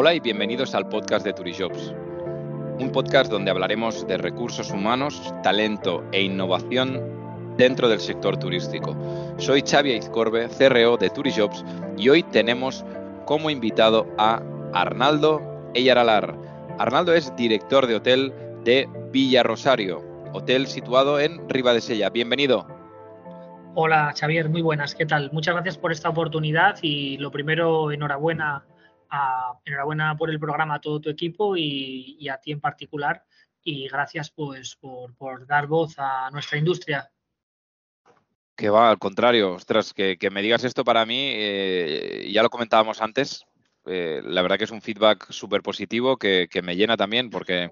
Hola 0.00 0.14
y 0.14 0.20
bienvenidos 0.20 0.76
al 0.76 0.88
podcast 0.88 1.26
de 1.26 1.32
Turijobs, 1.32 1.92
un 2.78 2.92
podcast 2.92 3.32
donde 3.32 3.50
hablaremos 3.50 4.06
de 4.06 4.16
recursos 4.16 4.70
humanos, 4.70 5.34
talento 5.42 6.04
e 6.12 6.22
innovación 6.22 7.02
dentro 7.56 7.88
del 7.88 7.98
sector 7.98 8.36
turístico. 8.36 8.96
Soy 9.38 9.62
Xavi 9.62 9.94
Izcorbe, 9.94 10.48
CRO 10.56 10.98
de 10.98 11.10
Turijobs 11.10 11.64
y 11.96 12.10
hoy 12.10 12.22
tenemos 12.22 12.84
como 13.24 13.50
invitado 13.50 14.06
a 14.18 14.40
Arnaldo 14.72 15.42
Eyaralar. 15.74 16.32
Arnaldo 16.78 17.12
es 17.12 17.34
director 17.34 17.88
de 17.88 17.96
hotel 17.96 18.32
de 18.62 18.88
Villa 19.10 19.42
Rosario, 19.42 20.04
hotel 20.32 20.68
situado 20.68 21.18
en 21.18 21.48
Ribadesella. 21.48 22.08
Bienvenido. 22.10 22.68
Hola 23.74 24.14
Xavier, 24.16 24.48
muy 24.48 24.62
buenas, 24.62 24.94
¿qué 24.94 25.06
tal? 25.06 25.32
Muchas 25.32 25.54
gracias 25.56 25.76
por 25.76 25.90
esta 25.90 26.08
oportunidad 26.08 26.76
y 26.82 27.16
lo 27.16 27.32
primero, 27.32 27.90
enhorabuena 27.90 28.64
enhorabuena 29.64 30.16
por 30.16 30.30
el 30.30 30.38
programa 30.38 30.76
a 30.76 30.80
todo 30.80 31.00
tu 31.00 31.10
equipo 31.10 31.56
y, 31.56 32.28
a 32.28 32.38
ti 32.38 32.52
en 32.52 32.60
particular. 32.60 33.24
Y 33.62 33.88
gracias 33.88 34.30
pues 34.30 34.76
por, 34.76 35.46
dar 35.46 35.66
voz 35.66 35.94
a 35.98 36.30
nuestra 36.30 36.58
industria. 36.58 37.10
Que 38.56 38.70
va, 38.70 38.90
al 38.90 38.98
contrario, 38.98 39.54
ostras, 39.54 39.92
que, 39.92 40.16
me 40.32 40.42
digas 40.42 40.64
esto 40.64 40.84
para 40.84 41.06
mí, 41.06 41.30
eh, 41.34 42.28
ya 42.32 42.42
lo 42.42 42.50
comentábamos 42.50 43.00
antes, 43.00 43.44
eh, 43.86 44.20
la 44.24 44.42
verdad 44.42 44.58
que 44.58 44.64
es 44.64 44.72
un 44.72 44.82
feedback 44.82 45.30
súper 45.30 45.62
positivo 45.62 46.16
que, 46.16 46.48
me 46.62 46.74
llena 46.74 46.96
también 46.96 47.30
porque 47.30 47.70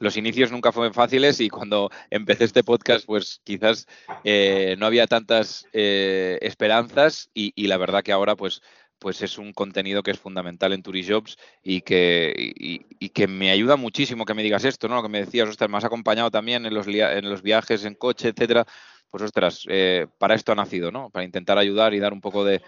los 0.00 0.16
inicios 0.16 0.50
nunca 0.50 0.72
fueron 0.72 0.92
fáciles 0.92 1.40
y 1.40 1.48
cuando 1.48 1.88
empecé 2.10 2.44
este 2.44 2.64
podcast, 2.64 3.06
pues 3.06 3.40
quizás 3.44 3.86
eh, 4.24 4.74
no 4.78 4.86
había 4.86 5.06
tantas 5.06 5.66
esperanzas 5.72 7.30
y, 7.32 7.52
y, 7.54 7.68
la 7.68 7.76
verdad 7.76 8.02
que 8.02 8.10
ahora, 8.10 8.34
pues 8.34 8.60
pues 9.04 9.20
es 9.20 9.36
un 9.36 9.52
contenido 9.52 10.02
que 10.02 10.12
es 10.12 10.18
fundamental 10.18 10.72
en 10.72 10.82
Turijobs 10.82 11.36
y 11.62 11.82
que, 11.82 12.32
y, 12.38 13.08
que 13.10 13.26
me 13.26 13.50
ayuda 13.50 13.76
muchísimo 13.76 14.24
que 14.24 14.32
me 14.32 14.42
digas 14.42 14.64
esto, 14.64 14.88
¿no? 14.88 14.94
Lo 14.94 15.02
que 15.02 15.10
me 15.10 15.22
decías, 15.22 15.46
ostras, 15.46 15.68
me 15.68 15.76
has 15.76 15.84
acompañado 15.84 16.30
también 16.30 16.64
en 16.64 16.72
los, 16.72 16.86
en 16.86 17.28
los 17.28 17.42
viajes 17.42 17.84
en 17.84 17.96
coche, 17.96 18.28
etcétera. 18.28 18.64
Pues 19.10 19.22
ostras, 19.22 19.66
eh, 19.68 20.06
para 20.16 20.34
esto 20.34 20.52
ha 20.52 20.54
nacido, 20.54 20.90
¿no? 20.90 21.10
Para 21.10 21.26
intentar 21.26 21.58
ayudar 21.58 21.92
y 21.92 21.98
dar 21.98 22.14
un 22.14 22.22
poco 22.22 22.46
de, 22.46 22.62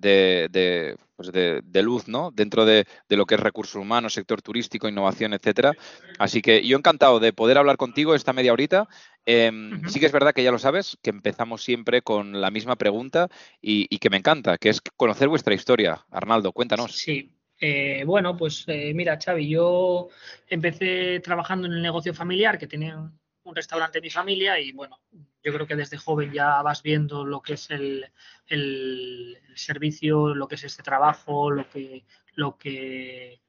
de, 0.00 0.96
pues 1.16 1.32
de, 1.32 1.82
luz 1.82 2.08
¿no? 2.08 2.30
dentro 2.32 2.64
de, 2.64 2.86
lo 3.08 3.26
que 3.26 3.34
es 3.34 3.40
recursos 3.40 3.76
humanos, 3.76 4.14
sector 4.14 4.42
turístico, 4.42 4.88
innovación, 4.88 5.32
etcétera. 5.34 5.72
Así 6.18 6.42
que 6.42 6.66
yo 6.66 6.76
encantado 6.76 7.20
de 7.20 7.32
poder 7.32 7.58
hablar 7.58 7.76
contigo 7.76 8.14
esta 8.14 8.32
media 8.32 8.52
horita. 8.52 8.88
Em, 9.24 9.86
sí 9.88 10.00
que 10.00 10.06
es 10.06 10.12
verdad 10.12 10.32
que 10.34 10.42
ya 10.42 10.50
lo 10.50 10.58
sabes, 10.58 10.98
que 11.02 11.10
empezamos 11.10 11.62
siempre 11.62 12.02
con 12.02 12.40
la 12.40 12.50
misma 12.50 12.76
pregunta 12.76 13.28
y, 13.60 13.98
que 13.98 14.10
me 14.10 14.16
encanta, 14.16 14.58
que 14.58 14.70
es 14.70 14.80
conocer 14.96 15.28
vuestra 15.28 15.54
historia. 15.54 16.04
Arnaldo, 16.10 16.52
cuéntanos. 16.52 16.92
Sí, 16.92 17.32
eh, 17.60 18.02
bueno, 18.04 18.36
pues 18.36 18.64
eh, 18.66 18.92
mira, 18.94 19.18
Xavi, 19.22 19.48
yo 19.48 20.08
empecé 20.48 21.20
trabajando 21.20 21.68
en 21.68 21.74
el 21.74 21.82
negocio 21.82 22.12
familiar 22.12 22.58
que 22.58 22.66
tenía 22.66 22.98
un 23.44 23.54
restaurante 23.54 23.98
de 23.98 24.02
mi 24.02 24.10
familia 24.10 24.58
y 24.58 24.72
bueno, 24.72 24.98
yo 25.42 25.52
creo 25.52 25.66
que 25.66 25.76
desde 25.76 25.96
joven 25.96 26.32
ya 26.32 26.62
vas 26.62 26.82
viendo 26.82 27.24
lo 27.24 27.42
que 27.42 27.54
es 27.54 27.70
el, 27.70 28.10
servicio, 29.54 30.34
lo 30.34 30.48
que 30.48 30.54
es 30.54 30.64
este 30.64 30.82
trabajo, 30.82 31.50
lo 31.50 31.68
que, 31.68 32.04
lo 32.34 32.56
que, 32.58 33.40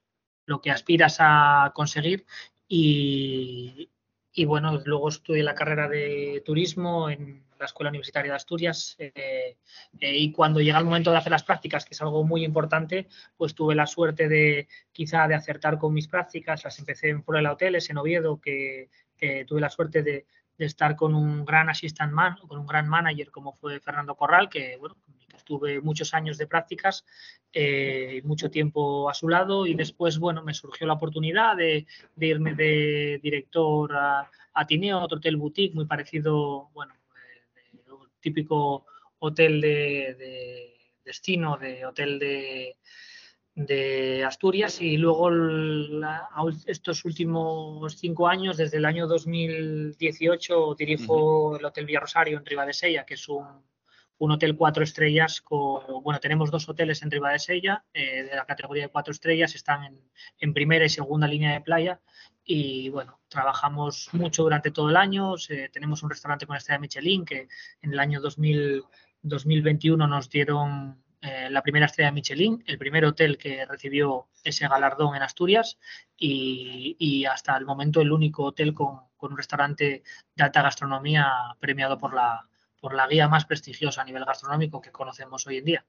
lo 0.46 0.60
que 0.60 0.70
aspiras 0.70 1.16
a 1.20 1.72
conseguir. 1.74 2.26
Y, 2.68 3.90
y 4.32 4.44
bueno, 4.44 4.80
luego 4.84 5.08
estudié 5.08 5.42
la 5.42 5.54
carrera 5.54 5.88
de 5.88 6.42
turismo 6.44 7.08
en 7.08 7.44
la 7.58 7.66
Escuela 7.66 7.90
Universitaria 7.90 8.32
de 8.32 8.36
Asturias 8.36 8.96
eh, 8.98 9.56
eh, 10.00 10.16
y 10.16 10.32
cuando 10.32 10.60
llega 10.60 10.78
el 10.78 10.84
momento 10.84 11.10
de 11.10 11.18
hacer 11.18 11.32
las 11.32 11.44
prácticas, 11.44 11.84
que 11.84 11.94
es 11.94 12.02
algo 12.02 12.24
muy 12.24 12.44
importante, 12.44 13.08
pues 13.36 13.54
tuve 13.54 13.74
la 13.74 13.86
suerte 13.86 14.28
de 14.28 14.68
quizá 14.92 15.26
de 15.28 15.34
acertar 15.34 15.78
con 15.78 15.94
mis 15.94 16.08
prácticas, 16.08 16.64
las 16.64 16.78
empecé 16.78 17.08
en 17.10 17.22
Fuera 17.22 17.52
Hoteles, 17.52 17.88
en 17.90 17.98
Oviedo, 17.98 18.40
que, 18.40 18.90
tuve 19.46 19.60
la 19.62 19.70
suerte 19.70 20.02
de, 20.02 20.26
estar 20.58 20.96
con 20.96 21.14
un 21.14 21.44
gran 21.44 21.68
assistant 21.68 22.12
man, 22.12 22.36
con 22.46 22.58
un 22.58 22.66
gran 22.66 22.88
manager 22.88 23.30
como 23.30 23.52
fue 23.52 23.80
Fernando 23.80 24.14
Corral, 24.14 24.48
que 24.48 24.76
bueno, 24.76 24.96
tuve 25.44 25.80
muchos 25.80 26.14
años 26.14 26.38
de 26.38 26.46
prácticas, 26.46 27.04
eh, 27.52 28.20
mucho 28.24 28.50
tiempo 28.50 29.10
a 29.10 29.14
su 29.14 29.28
lado 29.28 29.66
y 29.66 29.74
después, 29.74 30.18
bueno, 30.18 30.42
me 30.42 30.54
surgió 30.54 30.86
la 30.86 30.94
oportunidad 30.94 31.56
de, 31.56 31.86
irme 32.18 32.54
de 32.54 33.20
director 33.22 33.94
a, 33.94 34.30
a, 34.54 34.66
Tineo, 34.66 35.00
otro 35.00 35.18
hotel 35.18 35.36
boutique 35.36 35.74
muy 35.74 35.86
parecido, 35.86 36.70
bueno, 36.72 36.94
típico 38.20 38.86
hotel 39.18 39.60
de, 39.60 40.74
destino, 41.04 41.58
de 41.58 41.84
hotel 41.84 42.18
de, 42.18 42.76
de 43.54 44.24
Asturias 44.24 44.80
y 44.80 44.96
luego 44.96 45.30
estos 46.66 47.04
últimos 47.04 47.96
cinco 47.96 48.26
años, 48.26 48.56
desde 48.56 48.78
el 48.78 48.84
año 48.84 49.06
2018, 49.06 50.74
dirijo 50.76 51.56
el 51.56 51.64
Hotel 51.64 51.88
Rosario 52.00 52.38
en 52.38 52.46
Ribadesella, 52.46 53.04
que 53.04 53.14
es 53.14 53.28
un, 53.28 53.46
un 54.18 54.30
hotel 54.30 54.56
cuatro 54.56 54.82
estrellas 54.82 55.40
con, 55.40 56.02
bueno, 56.02 56.20
tenemos 56.20 56.50
dos 56.50 56.68
hoteles 56.68 57.02
en 57.02 57.10
Ribadesella 57.10 57.84
eh, 57.92 58.24
de 58.24 58.34
la 58.36 58.44
categoría 58.44 58.84
de 58.84 58.88
cuatro 58.88 59.12
estrellas, 59.12 59.54
están 59.54 59.98
en, 60.38 60.54
primera 60.54 60.84
y 60.84 60.88
segunda 60.88 61.26
línea 61.26 61.52
de 61.52 61.60
playa 61.60 62.00
y 62.44 62.88
bueno, 62.90 63.20
trabajamos 63.28 64.08
mucho 64.12 64.42
durante 64.42 64.70
todo 64.70 64.90
el 64.90 64.96
año, 64.96 65.34
tenemos 65.72 66.02
un 66.02 66.10
restaurante 66.10 66.46
con 66.46 66.56
estrella 66.56 66.78
Michelin 66.78 67.24
que 67.24 67.48
en 67.82 67.92
el 67.92 67.98
año 67.98 68.20
2000, 68.20 68.84
2021 69.22 70.06
nos 70.06 70.28
dieron 70.28 71.03
eh, 71.24 71.48
la 71.50 71.62
primera 71.62 71.86
estrella 71.86 72.12
Michelin, 72.12 72.62
el 72.66 72.78
primer 72.78 73.04
hotel 73.04 73.38
que 73.38 73.64
recibió 73.64 74.28
ese 74.42 74.68
galardón 74.68 75.16
en 75.16 75.22
Asturias 75.22 75.78
y, 76.16 76.96
y 76.98 77.24
hasta 77.24 77.56
el 77.56 77.64
momento 77.64 78.00
el 78.00 78.12
único 78.12 78.44
hotel 78.44 78.74
con, 78.74 79.00
con 79.16 79.32
un 79.32 79.38
restaurante 79.38 80.02
de 80.34 80.44
alta 80.44 80.62
gastronomía 80.62 81.26
premiado 81.58 81.96
por 81.96 82.14
la, 82.14 82.46
por 82.78 82.94
la 82.94 83.06
guía 83.06 83.28
más 83.28 83.46
prestigiosa 83.46 84.02
a 84.02 84.04
nivel 84.04 84.26
gastronómico 84.26 84.82
que 84.82 84.92
conocemos 84.92 85.46
hoy 85.46 85.56
en 85.56 85.64
día. 85.64 85.86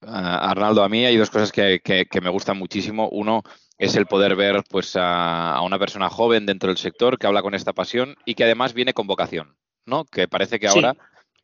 Arnaldo, 0.00 0.82
a 0.82 0.88
mí 0.88 1.04
hay 1.04 1.16
dos 1.16 1.28
cosas 1.28 1.52
que, 1.52 1.80
me 2.22 2.30
gustan 2.30 2.56
muchísimo. 2.56 3.10
Uno 3.10 3.42
es 3.76 3.94
el 3.96 4.06
poder 4.06 4.34
ver 4.34 4.64
pues, 4.68 4.96
a, 4.98 5.60
una 5.62 5.78
persona 5.78 6.08
joven 6.08 6.46
dentro 6.46 6.68
del 6.68 6.78
sector 6.78 7.18
que 7.18 7.26
habla 7.26 7.42
con 7.42 7.54
esta 7.54 7.74
pasión 7.74 8.16
y 8.24 8.34
que 8.34 8.44
además 8.44 8.72
viene 8.72 8.94
con 8.94 9.06
vocación, 9.06 9.56
¿no? 9.84 10.04
Que 10.06 10.26
parece 10.28 10.58
que 10.58 10.68
ahora... 10.68 10.96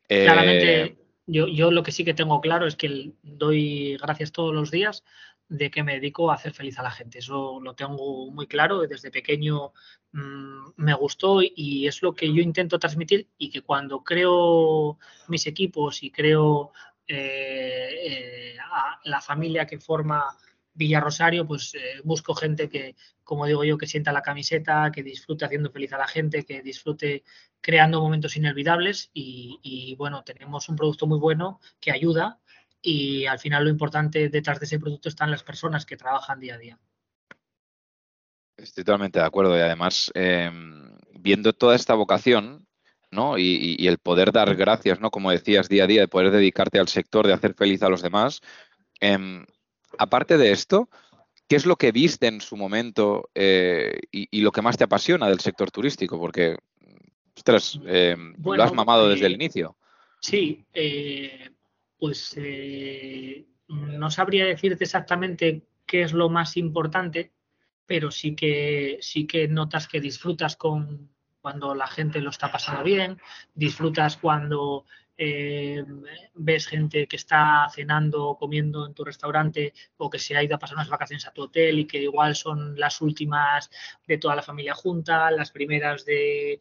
Eh, 0.09 0.25
claramente, 0.25 0.97
yo, 1.29 1.47
yo 1.47 1.71
lo 1.71 1.83
que 1.83 1.91
sí 1.91 2.03
que 2.03 2.13
tengo 2.13 2.41
claro 2.41 2.65
es 2.67 2.75
que 2.75 3.13
doy 3.23 3.97
gracias 3.97 4.31
todos 4.31 4.53
los 4.53 4.71
días 4.71 5.03
de 5.47 5.71
que 5.71 5.83
me 5.83 5.93
dedico 5.93 6.29
a 6.29 6.35
hacer 6.35 6.53
feliz 6.53 6.77
a 6.79 6.83
la 6.83 6.91
gente. 6.91 7.19
Eso 7.19 7.59
lo 7.61 7.73
tengo 7.73 8.31
muy 8.31 8.47
claro, 8.47 8.81
desde 8.81 9.11
pequeño 9.11 9.73
mm, 10.11 10.71
me 10.77 10.93
gustó 10.93 11.41
y 11.41 11.87
es 11.87 12.01
lo 12.01 12.13
que 12.13 12.31
yo 12.33 12.41
intento 12.41 12.79
transmitir 12.79 13.27
y 13.37 13.49
que 13.49 13.61
cuando 13.61 14.03
creo 14.03 14.99
mis 15.27 15.47
equipos 15.47 16.03
y 16.03 16.11
creo 16.11 16.71
eh, 17.07 17.89
eh, 18.05 18.55
la 19.03 19.21
familia 19.21 19.65
que 19.65 19.79
forma 19.79 20.23
Villa 20.79 21.01
Rosario, 21.01 21.45
pues 21.45 21.75
eh, 21.75 21.99
busco 22.03 22.33
gente 22.33 22.69
que, 22.69 22.95
como 23.23 23.45
digo 23.45 23.65
yo, 23.65 23.77
que 23.77 23.85
sienta 23.85 24.13
la 24.13 24.21
camiseta, 24.21 24.91
que 24.91 25.03
disfrute 25.03 25.43
haciendo 25.43 25.69
feliz 25.71 25.91
a 25.91 25.97
la 25.97 26.07
gente, 26.07 26.45
que 26.45 26.61
disfrute 26.61 27.23
creando 27.59 27.99
momentos 27.99 28.37
inolvidables 28.37 29.11
y, 29.13 29.59
y 29.61 29.95
bueno, 29.97 30.23
tenemos 30.23 30.69
un 30.69 30.77
producto 30.77 31.05
muy 31.05 31.19
bueno 31.19 31.59
que 31.81 31.91
ayuda 31.91 32.39
y 32.81 33.25
al 33.25 33.39
final 33.39 33.65
lo 33.65 33.69
importante 33.69 34.29
detrás 34.29 34.59
de 34.59 34.65
ese 34.65 34.79
producto 34.79 35.09
están 35.09 35.29
las 35.29 35.43
personas 35.43 35.85
que 35.85 35.97
trabajan 35.97 36.39
día 36.39 36.55
a 36.55 36.57
día. 36.57 36.79
Estoy 38.55 38.85
totalmente 38.85 39.19
de 39.19 39.25
acuerdo 39.25 39.57
y 39.57 39.61
además 39.61 40.11
em, 40.15 40.97
viendo 41.11 41.51
toda 41.51 41.75
esta 41.75 41.93
vocación 41.93 42.67
¿no? 43.11 43.37
Y, 43.37 43.87
el 43.87 43.97
poder 43.97 44.31
dar 44.31 44.55
gracias, 44.55 44.99
¿no? 44.99 45.09
como 45.09 45.31
decías, 45.31 45.67
día 45.67 45.85
a 45.85 45.87
día, 45.87 46.01
de 46.01 46.07
poder 46.07 46.31
dedicarte 46.31 46.79
al 46.79 46.87
sector, 46.87 47.25
de 47.25 47.33
hacer 47.33 47.55
feliz 47.55 47.81
a 47.81 47.89
los 47.89 48.01
demás. 48.01 48.39
Em, 48.99 49.45
aparte 49.97 50.37
de 50.37 50.51
esto, 50.51 50.89
¿qué 51.47 51.55
es 51.55 51.65
lo 51.65 51.75
que 51.75 51.91
viste 51.91 52.27
en 52.27 52.41
su 52.41 52.55
momento 52.55 53.29
eh, 53.33 53.99
y, 54.11 54.41
lo 54.41 54.51
que 54.51 54.61
más 54.61 54.77
te 54.77 54.83
apasiona 54.83 55.27
del 55.27 55.39
sector 55.39 55.71
turístico? 55.71 56.19
Porque, 56.19 56.57
ostras, 57.35 57.79
em, 57.85 58.35
lo 58.43 58.63
has 58.63 58.73
mamado 58.73 59.09
desde 59.09 59.25
el 59.25 59.33
eh, 59.33 59.35
inicio. 59.35 59.75
Sí, 60.19 60.65
eh, 60.73 61.49
pues 61.97 62.33
eh, 62.37 63.45
no 63.67 64.11
sabría 64.11 64.45
decirte 64.45 64.83
exactamente 64.83 65.63
qué 65.85 66.03
es 66.03 66.13
lo 66.13 66.29
más 66.29 66.57
importante, 66.57 67.31
pero 67.85 68.11
sí 68.11 68.35
que 68.35 68.99
sí 69.01 69.25
que 69.25 69.47
notas 69.47 69.87
que 69.87 69.99
disfrutas 69.99 70.55
con 70.55 71.09
cuando 71.41 71.73
la 71.73 71.87
gente 71.87 72.21
lo 72.21 72.29
está 72.29 72.51
pasando 72.51 72.83
bien, 72.83 73.19
disfrutas 73.55 74.17
cuando 74.17 74.85
eh, 75.21 75.83
ves 76.33 76.65
gente 76.65 77.05
que 77.05 77.17
está 77.17 77.67
cenando 77.75 78.25
o 78.25 78.37
comiendo 78.37 78.87
en 78.87 78.93
tu 78.93 79.03
restaurante 79.03 79.73
o 79.97 80.09
que 80.09 80.17
se 80.17 80.37
ha 80.37 80.43
ido 80.43 80.55
a 80.55 80.59
pasar 80.59 80.77
unas 80.77 80.87
vacaciones 80.87 81.27
a 81.27 81.33
tu 81.33 81.43
hotel 81.43 81.79
y 81.79 81.85
que 81.85 82.01
igual 82.01 82.35
son 82.35 82.79
las 82.79 83.01
últimas 83.01 83.69
de 84.07 84.17
toda 84.17 84.37
la 84.37 84.43
familia 84.43 84.73
junta, 84.73 85.29
las 85.29 85.51
primeras 85.51 86.05
de, 86.05 86.59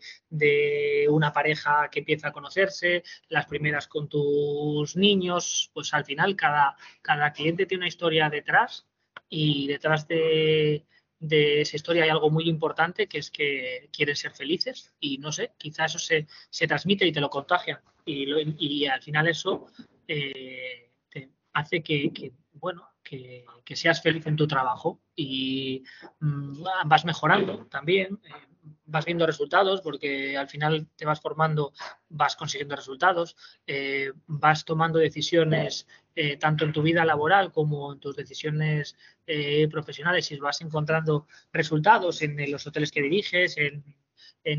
una 1.08 1.32
pareja 1.32 1.88
que 1.88 2.00
empieza 2.00 2.28
a 2.28 2.32
conocerse, 2.32 3.04
las 3.28 3.46
primeras 3.46 3.86
con 3.86 4.08
tus 4.08 4.96
niños, 4.96 5.70
pues 5.72 5.94
al 5.94 6.04
final 6.04 6.34
cada, 6.34 6.76
cada 7.00 7.32
cliente 7.32 7.64
tiene 7.66 7.82
una 7.82 7.88
historia 7.88 8.28
detrás 8.28 8.88
y 9.28 9.68
detrás 9.68 10.08
de, 10.08 10.84
esa 11.20 11.76
historia 11.76 12.02
hay 12.02 12.10
algo 12.10 12.30
muy 12.30 12.48
importante 12.48 13.06
que 13.06 13.18
es 13.18 13.30
que 13.30 13.88
quieren 13.92 14.16
ser 14.16 14.32
felices 14.32 14.92
y 14.98 15.18
no 15.18 15.30
sé, 15.30 15.52
quizá 15.58 15.84
eso 15.84 15.98
se, 16.00 16.26
transmite 16.66 17.06
y 17.06 17.12
te 17.12 17.20
lo 17.20 17.30
contagia 17.30 17.82
y, 18.08 18.86
al 18.86 19.02
final 19.02 19.28
eso 19.28 19.66
eh, 20.06 20.90
te 21.08 21.30
hace 21.52 21.82
que, 21.82 22.32
bueno, 22.52 22.88
que, 23.02 23.44
seas 23.74 24.02
feliz 24.02 24.26
en 24.26 24.36
tu 24.36 24.46
trabajo 24.46 25.00
y 25.14 25.84
mm, 26.20 26.62
vas 26.86 27.04
mejorando 27.04 27.66
también. 27.66 28.18
Eh, 28.24 28.48
vas 28.86 29.04
viendo 29.04 29.26
resultados 29.26 29.80
porque 29.80 30.36
al 30.36 30.48
final 30.48 30.88
te 30.96 31.04
vas 31.04 31.20
formando, 31.20 31.72
vas 32.08 32.36
consiguiendo 32.36 32.76
resultados, 32.76 33.36
eh, 33.66 34.12
vas 34.26 34.64
tomando 34.64 34.98
decisiones 34.98 35.86
eh, 36.14 36.36
tanto 36.36 36.64
en 36.64 36.72
tu 36.72 36.82
vida 36.82 37.04
laboral 37.04 37.52
como 37.52 37.92
en 37.92 38.00
tus 38.00 38.16
decisiones 38.16 38.96
eh, 39.26 39.68
profesionales 39.68 40.30
y 40.32 40.38
vas 40.38 40.60
encontrando 40.60 41.26
resultados 41.52 42.22
en, 42.22 42.50
los 42.50 42.66
hoteles 42.66 42.90
que 42.90 43.02
diriges, 43.02 43.56
en, 43.58 43.84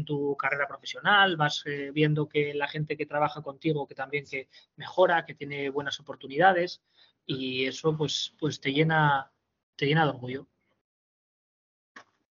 tu 0.06 0.36
carrera 0.38 0.68
profesional, 0.68 1.38
vas 1.38 1.64
viendo 1.94 2.28
que 2.28 2.54
la 2.54 2.68
gente 2.68 2.96
que 2.98 3.06
trabaja 3.06 3.42
contigo 3.42 3.88
que 3.88 3.96
también 3.96 4.26
que 4.26 4.50
mejora, 4.76 5.26
que 5.26 5.36
tiene 5.36 5.70
buenas 5.70 6.00
oportunidades 6.00 6.82
y 7.26 7.66
eso 7.66 7.96
pues, 7.96 8.34
pues 8.40 8.60
te 8.60 8.74
llena, 8.74 9.32
te 9.76 9.86
llena 9.86 10.04
de 10.04 10.10
orgullo. 10.10 10.48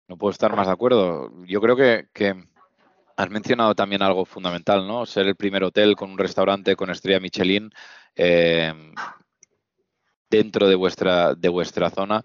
No 0.08 0.18
puedo 0.18 0.32
estar 0.32 0.54
más 0.54 0.66
de 0.66 0.72
acuerdo. 0.74 1.32
Yo 1.46 1.60
creo 1.60 1.76
que, 1.76 2.46
has 3.16 3.30
mencionado 3.30 3.74
también 3.74 4.02
algo 4.02 4.24
fundamental, 4.24 4.86
¿no? 4.86 5.06
Ser 5.06 5.26
el 5.26 5.36
primer 5.36 5.64
hotel 5.64 5.96
con 5.96 6.10
un 6.10 6.18
restaurante 6.18 6.76
con 6.76 6.90
estrella 6.90 7.20
Michelin 7.20 7.70
eh, 8.16 8.72
dentro 10.28 10.68
de 10.68 10.74
vuestra, 10.74 11.34
de 11.34 11.48
vuestra 11.48 11.90
zona 11.90 12.22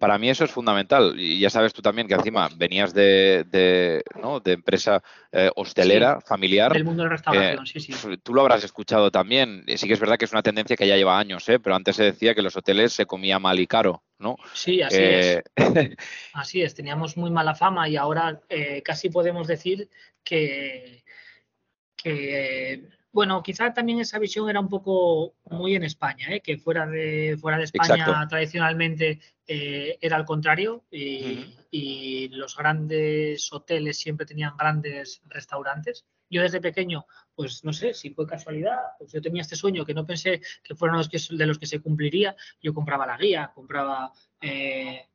para 0.00 0.18
mí 0.18 0.30
eso 0.30 0.44
es 0.44 0.50
fundamental. 0.50 1.14
Y 1.20 1.38
ya 1.38 1.50
sabes 1.50 1.74
tú 1.74 1.82
también 1.82 2.08
que 2.08 2.14
encima 2.14 2.48
venías 2.56 2.94
de, 2.94 3.44
de, 3.48 4.02
¿no? 4.20 4.40
de 4.40 4.52
empresa 4.52 5.02
eh, 5.30 5.50
hostelera, 5.54 6.22
familiar. 6.22 6.72
Del 6.72 6.84
mundo 6.84 7.02
de 7.02 7.10
la 7.10 7.16
restauración, 7.16 7.66
sí, 7.66 7.80
sí. 7.80 7.92
Pues, 8.02 8.18
tú 8.22 8.32
lo 8.32 8.40
habrás 8.40 8.64
escuchado 8.64 9.10
también. 9.10 9.62
Sí 9.76 9.86
que 9.86 9.92
es 9.92 10.00
verdad 10.00 10.16
que 10.16 10.24
es 10.24 10.32
una 10.32 10.42
tendencia 10.42 10.74
que 10.74 10.88
ya 10.88 10.96
lleva 10.96 11.18
años, 11.18 11.46
¿eh? 11.50 11.60
pero 11.60 11.76
antes 11.76 11.96
se 11.96 12.04
decía 12.04 12.34
que 12.34 12.40
los 12.40 12.56
hoteles 12.56 12.94
se 12.94 13.04
comía 13.04 13.38
mal 13.38 13.60
y 13.60 13.66
caro, 13.66 14.02
¿no? 14.18 14.36
Sí, 14.54 14.80
así 14.80 14.96
es. 14.98 15.26
Eh, 15.36 15.42
así 16.32 16.62
es, 16.62 16.74
teníamos 16.74 17.18
muy 17.18 17.30
mala 17.30 17.54
fama 17.54 17.86
y 17.86 17.96
ahora 17.96 18.40
eh, 18.48 18.80
casi 18.82 19.10
podemos 19.10 19.48
decir 19.48 19.90
que, 20.24 21.04
que 21.94 22.88
bueno, 23.12 23.42
quizá 23.42 23.72
también 23.72 23.98
esa 23.98 24.18
visión 24.18 24.48
era 24.48 24.60
un 24.60 24.68
poco 24.68 25.34
muy 25.44 25.74
en 25.74 25.82
España, 25.82 26.26
¿eh? 26.30 26.40
que 26.40 26.58
fuera 26.58 26.86
de, 26.86 27.36
fuera 27.40 27.58
de 27.58 27.64
España 27.64 28.26
tradicionalmente 28.28 29.20
eh, 29.46 29.98
era 30.00 30.16
al 30.16 30.24
contrario 30.24 30.84
y, 30.90 31.56
los 32.32 32.56
grandes 32.56 33.52
hoteles 33.52 33.98
siempre 33.98 34.26
tenían 34.26 34.56
grandes 34.56 35.22
restaurantes. 35.26 36.06
Yo 36.28 36.42
desde 36.42 36.60
pequeño, 36.60 37.06
pues 37.34 37.64
no 37.64 37.72
sé 37.72 37.92
si 37.92 38.10
fue 38.10 38.26
casualidad, 38.26 38.78
pues 38.98 39.12
yo 39.12 39.20
tenía 39.20 39.42
este 39.42 39.56
sueño 39.56 39.84
que 39.84 39.94
no 39.94 40.06
pensé 40.06 40.40
que 40.62 40.74
fueran 40.74 40.98
los 40.98 41.08
que, 41.08 41.18
de 41.30 41.46
los 41.46 41.58
que 41.58 41.66
se 41.66 41.80
cumpliría. 41.80 42.36
Yo 42.62 42.72
compraba 42.72 43.06
la 43.06 43.18
guía, 43.18 43.50
compraba 43.52 44.12
eh, 44.40 45.09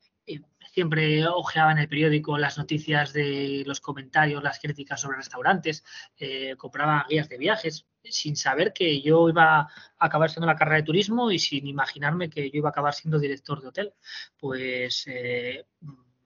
siempre 0.76 1.26
ojeaba 1.26 1.72
en 1.72 1.78
el 1.78 1.88
periódico 1.88 2.38
las 2.38 2.58
noticias 2.58 3.14
de 3.14 3.64
los 3.66 3.80
comentarios, 3.80 4.44
las 4.44 4.60
críticas 4.60 5.00
sobre 5.00 5.18
restaurantes, 5.18 5.86
eh, 6.18 6.56
compraba 6.58 7.06
guías 7.10 7.30
de 7.30 7.38
viajes, 7.38 7.86
sin 8.04 8.36
saber 8.36 8.74
que 8.74 9.02
yo 9.02 9.30
iba 9.30 9.62
a 9.62 9.70
acabar 9.98 10.30
siendo 10.30 10.48
la 10.48 10.58
carrera 10.58 10.78
de 10.78 10.84
turismo 10.84 11.32
y 11.32 11.40
sin 11.40 11.66
imaginarme 11.66 12.30
que 12.30 12.52
yo 12.52 12.58
iba 12.58 12.70
a 12.70 12.72
acabar 12.72 12.94
siendo 12.94 13.20
director 13.20 13.62
de 13.62 13.68
hotel. 13.70 13.94
Pues 14.38 15.06
eh, 15.08 15.66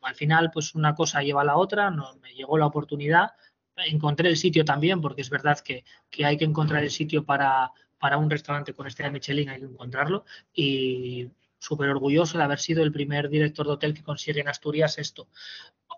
al 0.01 0.15
final, 0.15 0.49
pues 0.51 0.73
una 0.73 0.95
cosa 0.95 1.21
lleva 1.21 1.41
a 1.41 1.45
la 1.45 1.55
otra, 1.55 1.91
no, 1.91 2.15
me 2.15 2.33
llegó 2.33 2.57
la 2.57 2.65
oportunidad, 2.65 3.31
encontré 3.75 4.29
el 4.29 4.37
sitio 4.37 4.65
también, 4.65 4.99
porque 4.99 5.21
es 5.21 5.29
verdad 5.29 5.59
que, 5.59 5.85
que 6.09 6.25
hay 6.25 6.37
que 6.37 6.45
encontrar 6.45 6.83
el 6.83 6.91
sitio 6.91 7.23
para, 7.23 7.71
para 7.99 8.17
un 8.17 8.31
restaurante 8.31 8.73
con 8.73 8.87
estrella 8.87 9.11
Michelin, 9.11 9.49
hay 9.49 9.59
que 9.59 9.65
encontrarlo. 9.65 10.25
Y 10.53 11.29
súper 11.59 11.89
orgulloso 11.89 12.37
de 12.37 12.43
haber 12.43 12.59
sido 12.59 12.83
el 12.83 12.91
primer 12.91 13.29
director 13.29 13.67
de 13.67 13.73
hotel 13.73 13.93
que 13.93 14.03
consigue 14.03 14.41
en 14.41 14.47
Asturias 14.47 14.97
esto. 14.97 15.27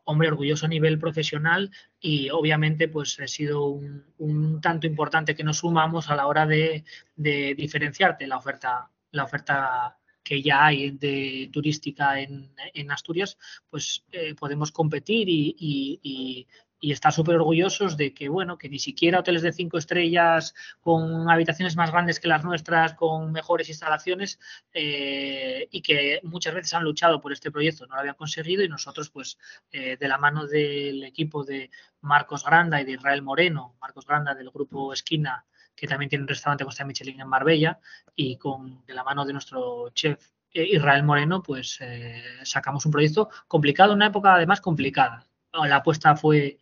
Hombre, 0.03 0.27
orgulloso 0.27 0.65
a 0.65 0.69
nivel 0.69 0.99
profesional 0.99 1.71
y 1.99 2.29
obviamente 2.31 2.87
pues 2.87 3.19
ha 3.19 3.27
sido 3.27 3.67
un, 3.67 4.59
tanto 4.61 4.87
importante 4.87 5.35
que 5.35 5.43
nos 5.43 5.59
sumamos 5.59 6.09
a 6.09 6.15
la 6.15 6.27
hora 6.27 6.45
de, 6.45 6.83
diferenciarte 7.15 8.27
la 8.27 8.37
oferta, 8.37 8.89
la 9.11 9.23
oferta 9.23 9.97
que 10.23 10.41
ya 10.41 10.65
hay 10.65 10.91
de 10.91 11.49
turística 11.53 12.19
en, 12.19 12.51
Asturias, 12.91 13.37
pues 13.69 14.03
eh, 14.11 14.35
podemos 14.35 14.71
competir 14.71 15.27
y 15.29 16.47
estar 16.89 17.13
súper 17.13 17.35
orgullosos 17.35 17.95
de 17.95 18.11
que, 18.11 18.27
bueno, 18.27 18.57
que 18.57 18.67
ni 18.67 18.79
siquiera 18.79 19.19
hoteles 19.19 19.43
de 19.43 19.53
cinco 19.53 19.77
estrellas 19.77 20.55
con 20.79 21.29
habitaciones 21.29 21.75
más 21.75 21.91
grandes 21.91 22.19
que 22.19 22.27
las 22.27 22.43
nuestras, 22.43 22.95
con 22.95 23.31
mejores 23.31 23.69
instalaciones 23.69 24.39
eh, 24.73 25.67
y 25.69 25.81
que 25.81 26.19
muchas 26.23 26.55
veces 26.55 26.73
han 26.73 26.83
luchado 26.83 27.21
por 27.21 27.33
este 27.33 27.51
proyecto, 27.51 27.85
no 27.85 27.93
lo 27.93 27.99
habían 27.99 28.15
conseguido 28.15 28.63
y 28.63 28.67
nosotros, 28.67 29.11
pues, 29.11 29.37
eh, 29.71 29.95
de 29.95 30.07
la 30.07 30.17
mano 30.17 30.47
del 30.47 31.03
equipo 31.03 31.43
de 31.43 31.69
Marcos 32.01 32.43
Granda 32.43 32.81
y 32.81 32.85
de 32.85 32.93
Israel 32.93 33.21
Moreno, 33.21 33.75
Marcos 33.79 34.07
Granda 34.07 34.33
del 34.33 34.49
grupo 34.49 34.91
Esquina, 34.91 35.45
que 35.75 35.87
también 35.87 36.09
tiene 36.09 36.23
un 36.23 36.29
restaurante 36.29 36.65
Costa 36.65 36.83
Michelin 36.83 37.21
en 37.21 37.27
Marbella, 37.27 37.79
y 38.15 38.37
con 38.37 38.83
de 38.87 38.93
la 38.95 39.03
mano 39.03 39.23
de 39.23 39.33
nuestro 39.33 39.91
chef 39.91 40.31
eh, 40.51 40.65
Israel 40.71 41.03
Moreno, 41.03 41.43
pues 41.43 41.79
sacamos 42.43 42.85
un 42.87 42.91
proyecto 42.91 43.29
complicado, 43.47 43.93
una 43.93 44.07
época 44.07 44.33
además 44.33 44.61
complicada. 44.61 45.27
La 45.53 45.77
apuesta 45.77 46.15
fue 46.15 46.59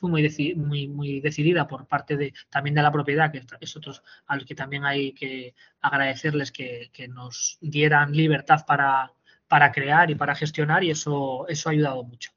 fue 0.00 0.10
muy, 0.10 0.54
muy, 0.56 0.88
muy 0.88 1.20
decidida 1.20 1.68
por 1.68 1.86
parte 1.86 2.16
de 2.16 2.32
también 2.48 2.74
de 2.74 2.82
la 2.82 2.90
propiedad, 2.90 3.30
que 3.30 3.42
es 3.60 3.76
otros 3.76 4.02
a 4.26 4.36
los 4.36 4.46
que 4.46 4.54
también 4.54 4.84
hay 4.84 5.12
que 5.12 5.54
agradecerles 5.82 6.50
que, 6.50 6.90
nos 7.08 7.58
dieran 7.60 8.12
libertad 8.12 8.64
para, 8.66 9.12
para 9.46 9.70
crear 9.72 10.10
y 10.10 10.14
para 10.14 10.34
gestionar 10.34 10.82
y 10.84 10.90
eso, 10.90 11.46
eso 11.48 11.68
ha 11.68 11.72
ayudado 11.72 12.02
mucho. 12.04 12.30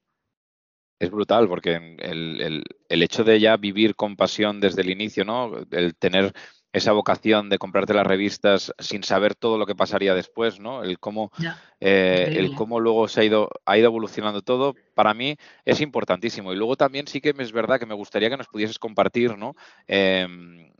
Es 1.00 1.10
brutal 1.10 1.48
porque 1.48 1.98
el, 2.00 2.42
el, 2.42 2.63
el, 2.88 3.04
hecho 3.04 3.24
de 3.24 3.39
ya 3.39 3.57
vivir 3.57 3.95
con 3.95 4.15
pasión 4.15 4.60
desde 4.60 4.81
el 4.81 4.89
inicio, 4.89 5.25
¿no? 5.25 5.65
El 5.72 5.96
tener 5.96 6.34
esa 6.74 6.92
vocación 6.92 7.50
de 7.50 7.60
comprarte 7.60 7.94
las 7.94 8.06
revistas 8.06 8.74
sin 8.80 9.03
saber 9.03 9.36
todo 9.36 9.60
lo 9.60 9.68
que 9.68 9.75
pasaría 9.75 10.15
después, 10.15 10.60
¿no? 10.60 10.84
El 10.84 11.00
cómo, 11.00 11.32
eh, 11.80 12.34
el 12.36 12.56
cómo 12.56 12.80
luego 12.80 13.08
se 13.08 13.22
ha 13.22 13.24
ido, 13.24 13.50
ha 13.65 13.77
ido 13.77 13.86
evolucionando 13.86 14.42
todo, 14.42 14.74
para 14.96 15.13
mí 15.13 15.38
es 15.65 15.82
importantísimo. 15.82 16.51
Y 16.51 16.56
luego 16.56 16.75
también 16.75 17.08
sí 17.08 17.22
que 17.22 17.36
es 17.38 17.51
verdad 17.51 17.80
que 17.80 17.86
me 17.86 17.94
gustaría 17.94 18.30
que 18.32 18.38
nos 18.38 18.48
pudieses 18.48 18.80
compartir, 18.80 19.38
¿no? 19.38 19.56
Em, 19.86 20.72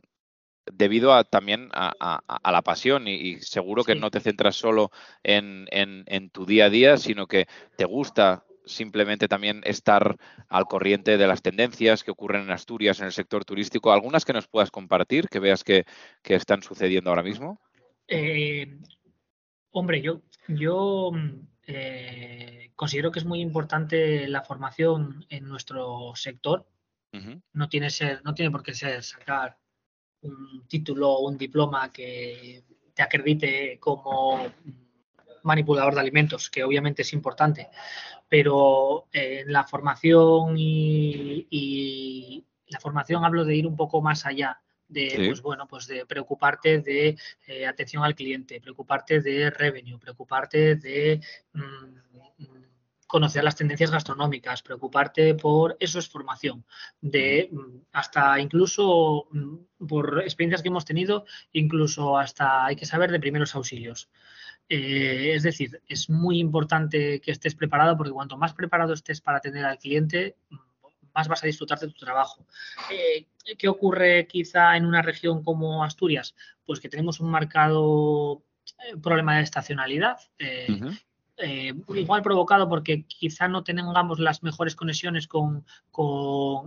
debido 0.66 1.14
a 1.14 1.22
también 1.22 1.68
a, 1.72 2.20
la 2.44 2.62
pasión 2.62 3.06
y, 3.06 3.40
seguro 3.40 3.84
que 3.84 3.94
no 3.94 4.10
te 4.10 4.20
centras 4.20 4.56
solo 4.56 4.90
en, 5.22 5.66
en, 5.70 6.30
tu 6.30 6.44
día 6.44 6.66
a 6.66 6.70
día, 6.70 6.96
sino 6.96 7.26
que 7.26 7.46
te 7.76 7.84
gusta 7.84 8.44
simplemente 8.66 9.28
también 9.28 9.60
estar 9.64 10.16
al 10.48 10.64
corriente 10.66 11.16
de 11.16 11.26
las 11.26 11.42
tendencias 11.42 12.02
que 12.02 12.10
ocurren 12.10 12.42
en 12.42 12.50
Asturias 12.50 13.00
en 13.00 13.06
el 13.06 13.12
sector 13.12 13.44
turístico. 13.44 13.92
¿Algunas 13.92 14.24
que 14.24 14.32
nos 14.32 14.48
puedas 14.48 14.70
compartir, 14.70 15.28
que 15.28 15.40
veas 15.40 15.64
que, 15.64 15.84
están 16.24 16.62
sucediendo 16.62 17.10
ahora 17.10 17.22
mismo? 17.22 17.60
Eh, 18.08 18.78
hombre, 19.70 20.00
yo, 20.00 20.22
yo 20.48 21.12
eh, 21.66 22.72
considero 22.74 23.10
que 23.10 23.18
es 23.18 23.24
muy 23.24 23.40
importante 23.40 24.28
la 24.28 24.42
formación 24.42 25.24
en 25.28 25.48
nuestro 25.48 26.12
sector. 26.14 26.66
no, 27.52 27.68
tiene 27.68 27.90
ser, 27.90 28.22
no 28.24 28.34
tiene 28.34 28.50
por 28.50 28.62
qué 28.62 28.74
ser 28.74 29.02
sacar 29.02 29.56
un 30.22 30.66
título 30.66 31.10
o 31.10 31.28
un 31.28 31.38
diploma 31.38 31.92
que 31.92 32.64
te 32.94 33.02
acredite 33.02 33.78
como 33.78 34.46
manipulador 35.42 35.94
de 35.94 36.00
alimentos, 36.00 36.50
que 36.50 36.64
obviamente 36.64 37.02
es 37.02 37.12
importante, 37.12 37.68
pero 38.34 39.06
en 39.12 39.52
la 39.52 39.62
formación 39.62 40.56
y, 40.58 42.44
la 42.66 42.80
formación 42.80 43.24
hablo 43.24 43.44
de 43.44 43.54
ir 43.54 43.64
un 43.64 43.76
poco 43.76 44.02
más 44.02 44.26
allá 44.26 44.60
de 44.88 45.26
pues 45.28 45.40
bueno 45.40 45.68
pues 45.68 45.86
de 45.86 46.04
preocuparte 46.04 46.80
de 46.80 47.16
eh, 47.46 47.64
atención 47.64 48.02
al 48.02 48.16
cliente 48.16 48.60
preocuparte 48.60 49.20
de 49.20 49.50
revenue 49.50 50.00
preocuparte 50.00 50.74
de 50.74 51.20
mm, 51.52 52.44
conocer 53.06 53.44
las 53.44 53.54
tendencias 53.54 53.92
gastronómicas 53.92 54.62
preocuparte 54.62 55.36
por 55.36 55.76
eso 55.78 56.00
es 56.00 56.08
formación 56.08 56.66
de 57.00 57.50
mm, 57.52 57.82
hasta 57.92 58.40
incluso 58.40 59.28
mm, 59.30 59.86
por 59.86 60.22
experiencias 60.22 60.62
que 60.62 60.70
hemos 60.70 60.84
tenido 60.84 61.24
incluso 61.52 62.18
hasta 62.18 62.66
hay 62.66 62.74
que 62.74 62.86
saber 62.86 63.12
de 63.12 63.20
primeros 63.20 63.54
auxilios 63.54 64.08
eh, 64.68 65.32
es 65.34 65.42
decir, 65.42 65.80
es 65.86 66.08
muy 66.08 66.38
importante 66.38 67.20
que 67.20 67.30
estés 67.30 67.54
preparado 67.54 67.96
porque 67.96 68.12
cuanto 68.12 68.36
más 68.36 68.54
preparado 68.54 68.94
estés 68.94 69.20
para 69.20 69.38
atender 69.38 69.64
al 69.64 69.78
cliente, 69.78 70.36
más 71.14 71.28
vas 71.28 71.44
a 71.44 71.46
disfrutar 71.46 71.78
de 71.78 71.88
tu 71.88 71.98
trabajo. 71.98 72.46
Eh, 72.90 73.26
¿Qué 73.56 73.68
ocurre 73.68 74.26
quizá 74.26 74.76
en 74.76 74.86
una 74.86 75.02
región 75.02 75.42
como 75.42 75.84
Asturias? 75.84 76.34
Pues 76.64 76.80
que 76.80 76.88
tenemos 76.88 77.20
un 77.20 77.30
marcado 77.30 78.42
eh, 78.86 78.96
problema 79.00 79.36
de 79.36 79.42
estacionalidad. 79.42 80.18
eh, 80.38 80.80
igual 81.36 82.22
provocado 82.22 82.68
porque 82.68 83.04
quizá 83.06 83.48
no 83.48 83.64
tengamos 83.64 84.20
las 84.20 84.42
mejores 84.42 84.76
conexiones 84.76 85.26
con, 85.26 85.64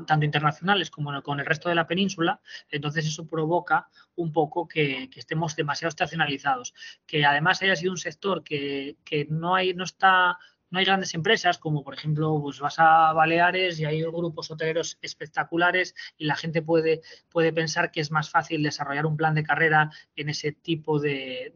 tanto 0.05 0.25
internacionales 0.25 0.91
como 0.91 1.21
con 1.21 1.39
el 1.39 1.45
resto 1.45 1.69
de 1.69 1.75
la 1.75 1.87
península, 1.87 2.41
entonces 2.69 3.05
eso 3.05 3.27
provoca 3.27 3.89
un 4.15 4.33
poco 4.33 4.67
que, 4.67 5.09
estemos 5.15 5.55
demasiado 5.55 5.89
estacionalizados, 5.89 6.73
que 7.05 7.25
además 7.25 7.61
haya 7.61 7.75
sido 7.75 7.91
un 7.91 7.97
sector 7.97 8.43
que, 8.43 8.97
que 9.05 9.25
no, 9.29 9.55
hay, 9.55 9.73
no 9.73 9.83
está 9.83 10.37
no 10.69 10.79
hay 10.79 10.85
grandes 10.85 11.13
empresas 11.13 11.57
como 11.57 11.83
por 11.83 11.93
ejemplo 11.93 12.39
pues 12.41 12.59
vas 12.59 12.75
a 12.79 13.13
Baleares 13.13 13.79
y 13.79 13.85
hay 13.85 14.01
grupos 14.01 14.51
hoteleros 14.51 14.97
espectaculares 15.01 15.95
y 16.17 16.25
la 16.25 16.35
gente 16.35 16.61
puede, 16.61 17.01
puede 17.29 17.53
pensar 17.53 17.91
que 17.91 18.01
es 18.01 18.11
más 18.11 18.29
fácil 18.29 18.63
desarrollar 18.63 19.05
un 19.05 19.17
plan 19.17 19.35
de 19.35 19.43
carrera 19.43 19.91
en 20.15 20.29
ese 20.29 20.51
tipo 20.51 20.99
de, 20.99 21.53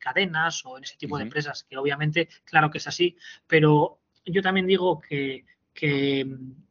cadenas 0.00 0.64
o 0.64 0.78
en 0.78 0.84
ese 0.84 0.96
tipo 0.96 1.16
de 1.16 1.24
empresas, 1.24 1.64
que 1.64 1.76
obviamente 1.76 2.28
claro 2.44 2.70
que 2.70 2.78
es 2.78 2.86
así, 2.86 3.16
pero 3.46 4.00
yo 4.24 4.42
también 4.42 4.66
digo 4.66 5.00
que, 5.00 5.44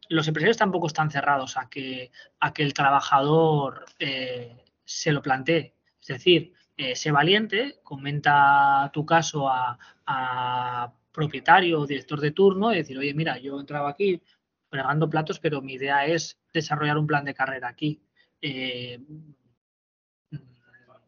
los 0.09 0.27
empresarios 0.27 0.57
tampoco 0.57 0.88
están 0.88 1.11
cerrados 1.11 1.55
a 1.55 1.69
que, 1.69 2.11
a 2.39 2.51
que 2.51 2.63
el 2.63 2.73
trabajador 2.73 3.85
eh, 3.99 4.63
se 4.83 5.11
lo 5.11 5.21
plantee. 5.21 5.75
Es 6.01 6.07
decir, 6.07 6.53
eh, 6.77 6.95
sé 6.95 7.11
valiente, 7.11 7.79
comenta 7.83 8.89
tu 8.91 9.05
caso 9.05 9.47
a, 9.49 9.77
a 10.07 10.93
propietario 11.11 11.79
o 11.79 11.87
director 11.87 12.19
de 12.19 12.31
turno 12.31 12.71
y 12.71 12.77
decir, 12.77 12.97
oye, 12.97 13.13
mira, 13.13 13.37
yo 13.37 13.59
entraba 13.59 13.89
aquí 13.89 14.21
fregando 14.69 15.09
platos, 15.09 15.39
pero 15.39 15.61
mi 15.61 15.73
idea 15.73 16.05
es 16.05 16.37
desarrollar 16.53 16.97
un 16.97 17.07
plan 17.07 17.25
de 17.25 17.33
carrera 17.33 17.69
aquí. 17.69 18.01
Eh, 18.41 18.99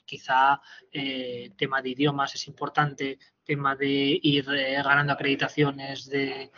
quizá 0.06 0.60
eh, 0.92 1.52
tema 1.56 1.82
de 1.82 1.90
idiomas 1.90 2.36
es 2.36 2.48
importante, 2.48 3.18
tema 3.44 3.76
de 3.76 4.20
ir 4.22 4.46
eh, 4.50 4.82
ganando 4.84 5.14
acreditaciones, 5.14 6.10
de 6.10 6.52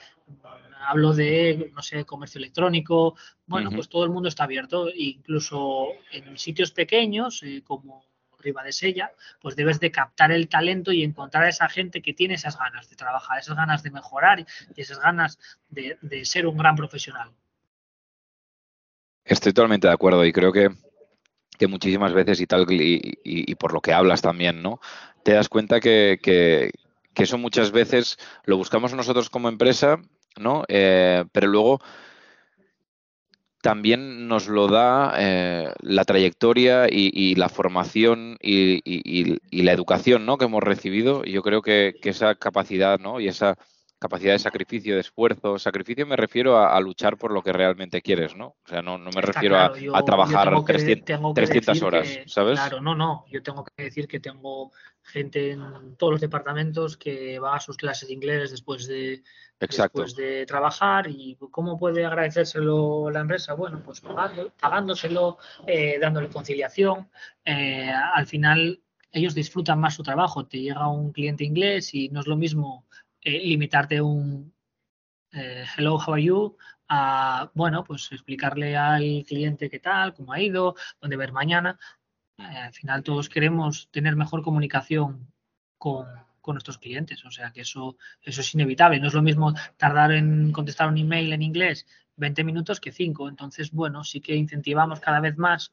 hablo 0.87 1.13
de, 1.13 1.71
no 1.73 1.81
sé, 1.81 2.03
comercio 2.05 2.39
electrónico. 2.39 3.15
Bueno, 3.45 3.69
pues 3.71 3.87
todo 3.87 4.05
el 4.05 4.09
mundo 4.09 4.29
está 4.29 4.45
abierto, 4.45 4.89
incluso 4.93 5.89
en 6.11 6.37
sitios 6.37 6.71
pequeños 6.71 7.41
como 7.63 8.03
de 8.43 8.71
Sella, 8.71 9.11
pues 9.41 9.55
debes 9.55 9.79
de 9.79 9.91
captar 9.91 10.31
el 10.31 10.49
talento 10.49 10.91
y 10.91 11.03
encontrar 11.03 11.45
a 11.45 11.49
esa 11.49 11.69
gente 11.69 12.01
que 12.01 12.13
tiene 12.13 12.33
esas 12.33 12.57
ganas 12.57 12.89
de 12.89 12.95
trabajar, 12.95 13.39
esas 13.39 13.55
ganas 13.55 13.83
de 13.83 13.91
mejorar 13.91 14.45
y 14.75 14.81
esas 14.81 14.99
ganas 14.99 15.39
de, 15.69 15.97
ser 16.25 16.47
un 16.47 16.57
gran 16.57 16.75
profesional. 16.75 17.31
Estoy 19.23 19.53
totalmente 19.53 19.87
de 19.87 19.93
acuerdo 19.93 20.25
y 20.25 20.33
creo 20.33 20.51
que, 20.51 20.69
que 21.57 21.67
muchísimas 21.67 22.13
veces 22.13 22.41
y 22.41 22.47
tal, 22.47 22.65
y, 22.69 23.55
por 23.55 23.73
lo 23.73 23.81
que 23.81 23.93
hablas 23.93 24.21
también, 24.21 24.61
¿no? 24.61 24.79
Te 25.23 25.33
das 25.33 25.47
cuenta 25.47 25.79
que, 25.79 26.19
que, 26.21 26.71
eso 27.15 27.37
muchas 27.37 27.71
veces 27.71 28.17
lo 28.43 28.57
buscamos 28.57 28.93
nosotros 28.93 29.29
como 29.29 29.47
empresa, 29.47 30.01
¿no? 30.37 30.65
Eh, 30.67 31.23
pero 31.31 31.47
luego 31.47 31.79
también 33.63 34.27
nos 34.27 34.49
lo 34.49 34.67
da 34.67 35.13
eh, 35.17 35.71
la 35.79 36.03
trayectoria 36.03 36.87
y, 36.91 37.33
la 37.35 37.47
formación 37.47 38.37
y, 38.41 39.63
la 39.63 39.71
educación 39.71 40.25
¿no? 40.25 40.37
que 40.37 40.43
hemos 40.45 40.61
recibido. 40.61 41.23
Yo 41.23 41.41
creo 41.43 41.61
que, 41.61 41.95
esa 42.03 42.35
capacidad 42.35 42.99
¿no? 42.99 43.21
y 43.21 43.29
esa 43.29 43.57
capacidad 44.03 44.33
de 44.33 44.39
sacrificio, 44.39 44.95
de 44.95 44.99
esfuerzo, 44.99 45.57
sacrificio 45.57 46.05
me 46.05 46.17
refiero 46.17 46.59
a, 46.59 46.77
luchar 46.81 47.17
por 47.17 47.31
lo 47.31 47.41
que 47.41 47.53
realmente 47.53 48.01
quieres, 48.01 48.35
¿no? 48.35 48.47
O 48.47 48.67
sea, 48.67 48.81
no, 48.81 48.97
me 48.97 49.21
refiero 49.21 49.57
a, 49.57 50.03
trabajar 50.03 50.53
300, 50.65 51.81
horas, 51.81 52.19
¿sabes? 52.25 52.59
Claro, 52.59 52.81
no, 52.81 52.95
no. 52.95 53.23
Yo 53.31 53.41
tengo 53.41 53.63
que 53.63 53.83
decir 53.85 54.09
que 54.09 54.19
tengo 54.19 54.73
gente 55.01 55.51
en 55.51 55.95
todos 55.95 56.11
los 56.11 56.21
departamentos 56.21 56.97
que 56.97 57.39
va 57.39 57.55
a 57.55 57.61
sus 57.61 57.77
clases 57.77 58.09
de 58.09 58.13
inglés 58.13 58.51
después 58.51 58.87
de, 58.87 59.23
después 59.57 60.15
de 60.15 60.45
trabajar 60.45 61.07
y 61.09 61.37
cómo 61.49 61.79
puede 61.79 62.05
agradecérselo 62.05 63.09
la 63.09 63.21
empresa 63.21 63.53
bueno 63.53 63.81
pues 63.83 64.01
pagándoselo 64.59 65.37
eh, 65.67 65.97
dándole 65.99 66.29
conciliación 66.29 67.09
eh, 67.43 67.91
al 67.91 68.27
final 68.27 68.81
ellos 69.11 69.35
disfrutan 69.35 69.79
más 69.79 69.95
su 69.95 70.03
trabajo 70.03 70.45
te 70.45 70.61
llega 70.61 70.87
un 70.87 71.11
cliente 71.11 71.43
inglés 71.43 71.93
y 71.93 72.07
no 72.09 72.21
es 72.21 72.27
lo 72.27 72.37
mismo 72.37 72.85
eh, 73.23 73.39
limitarte 73.39 74.01
un 74.01 74.53
hello 75.31 75.95
how 75.95 76.13
are 76.13 76.23
you 76.23 76.57
a 76.89 77.49
bueno 77.55 77.83
pues 77.83 78.11
explicarle 78.11 78.77
al 78.77 79.25
cliente 79.27 79.67
qué 79.67 79.79
tal 79.79 80.13
cómo 80.13 80.31
ha 80.33 80.39
ido 80.39 80.75
dónde 81.01 81.17
ver 81.17 81.31
mañana 81.31 81.79
al 82.37 82.71
final 82.73 83.01
todos 83.01 83.29
queremos 83.29 83.89
tener 83.89 84.15
mejor 84.15 84.43
comunicación 84.43 85.33
con 85.79 86.05
con 86.43 86.55
nuestros 86.55 86.77
clientes. 86.77 87.25
O 87.25 87.31
sea 87.31 87.51
que 87.51 87.61
eso, 87.61 87.97
eso 88.21 88.41
es 88.41 88.53
inevitable. 88.53 88.99
No 88.99 89.07
es 89.07 89.13
lo 89.13 89.23
mismo 89.23 89.53
tardar 89.77 90.11
en 90.11 90.51
contestar 90.51 90.89
un 90.89 90.97
email 90.97 91.31
en 91.33 91.41
inglés 91.41 91.87
20 92.17 92.43
minutos 92.43 92.79
que 92.81 92.91
5. 92.91 93.29
Entonces, 93.29 93.71
bueno, 93.71 94.03
sí 94.03 94.19
que 94.19 94.35
incentivamos 94.35 94.99
cada 94.99 95.21
vez 95.21 95.37
más, 95.37 95.71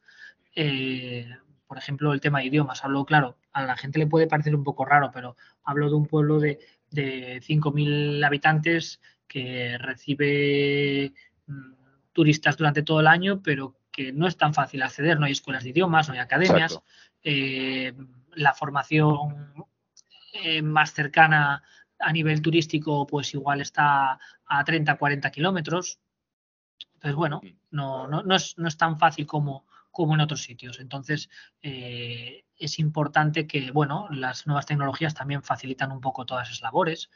eh, 0.55 1.27
por 1.67 1.77
ejemplo, 1.77 2.13
el 2.13 2.21
tema 2.21 2.39
de 2.39 2.45
idiomas. 2.45 2.83
Hablo, 2.85 3.05
claro, 3.05 3.37
a 3.51 3.63
la 3.63 3.75
gente 3.75 3.99
le 3.99 4.07
puede 4.07 4.27
parecer 4.27 4.55
un 4.55 4.63
poco 4.63 4.85
raro, 4.85 5.11
pero 5.13 5.35
hablo 5.63 5.89
de 5.89 5.95
un 5.95 6.05
pueblo 6.07 6.39
de, 6.39 6.59
de 6.91 7.41
5.000 7.41 8.23
habitantes 8.23 9.01
que 9.27 9.77
recibe 9.77 11.13
mm, 11.47 11.73
turistas 12.13 12.57
durante 12.57 12.83
todo 12.83 12.99
el 12.99 13.07
año, 13.07 13.41
pero 13.41 13.75
que 13.91 14.11
no 14.11 14.27
es 14.27 14.37
tan 14.37 14.53
fácil 14.53 14.83
acceder, 14.83 15.19
no 15.19 15.25
hay 15.25 15.31
escuelas 15.31 15.63
de 15.63 15.71
idiomas, 15.71 16.07
no 16.07 16.13
hay 16.13 16.19
academias, 16.19 16.79
eh, 17.23 17.93
la 18.33 18.53
formación 18.53 19.53
eh, 20.33 20.61
más 20.61 20.93
cercana 20.93 21.63
a 21.99 22.11
nivel 22.11 22.41
turístico, 22.41 23.05
pues 23.05 23.33
igual 23.33 23.61
está 23.61 24.19
a 24.45 24.63
30, 24.63 24.97
40 24.97 25.31
kilómetros. 25.31 25.99
Entonces, 26.95 27.15
bueno, 27.15 27.41
no, 27.71 28.07
no, 28.07 28.23
no, 28.23 28.35
es, 28.35 28.57
no 28.57 28.67
es 28.67 28.77
tan 28.77 28.97
fácil 28.97 29.25
como, 29.25 29.65
como 29.91 30.13
en 30.13 30.21
otros 30.21 30.41
sitios. 30.41 30.79
Entonces, 30.79 31.29
eh, 31.61 32.45
es 32.61 32.79
importante 32.79 33.47
que, 33.47 33.71
bueno, 33.71 34.07
las 34.11 34.45
nuevas 34.45 34.67
tecnologías 34.67 35.13
también 35.15 35.41
facilitan 35.41 35.91
un 35.91 35.99
poco 35.99 36.25
todas 36.25 36.47
esas 36.47 36.61
labores. 36.61 37.09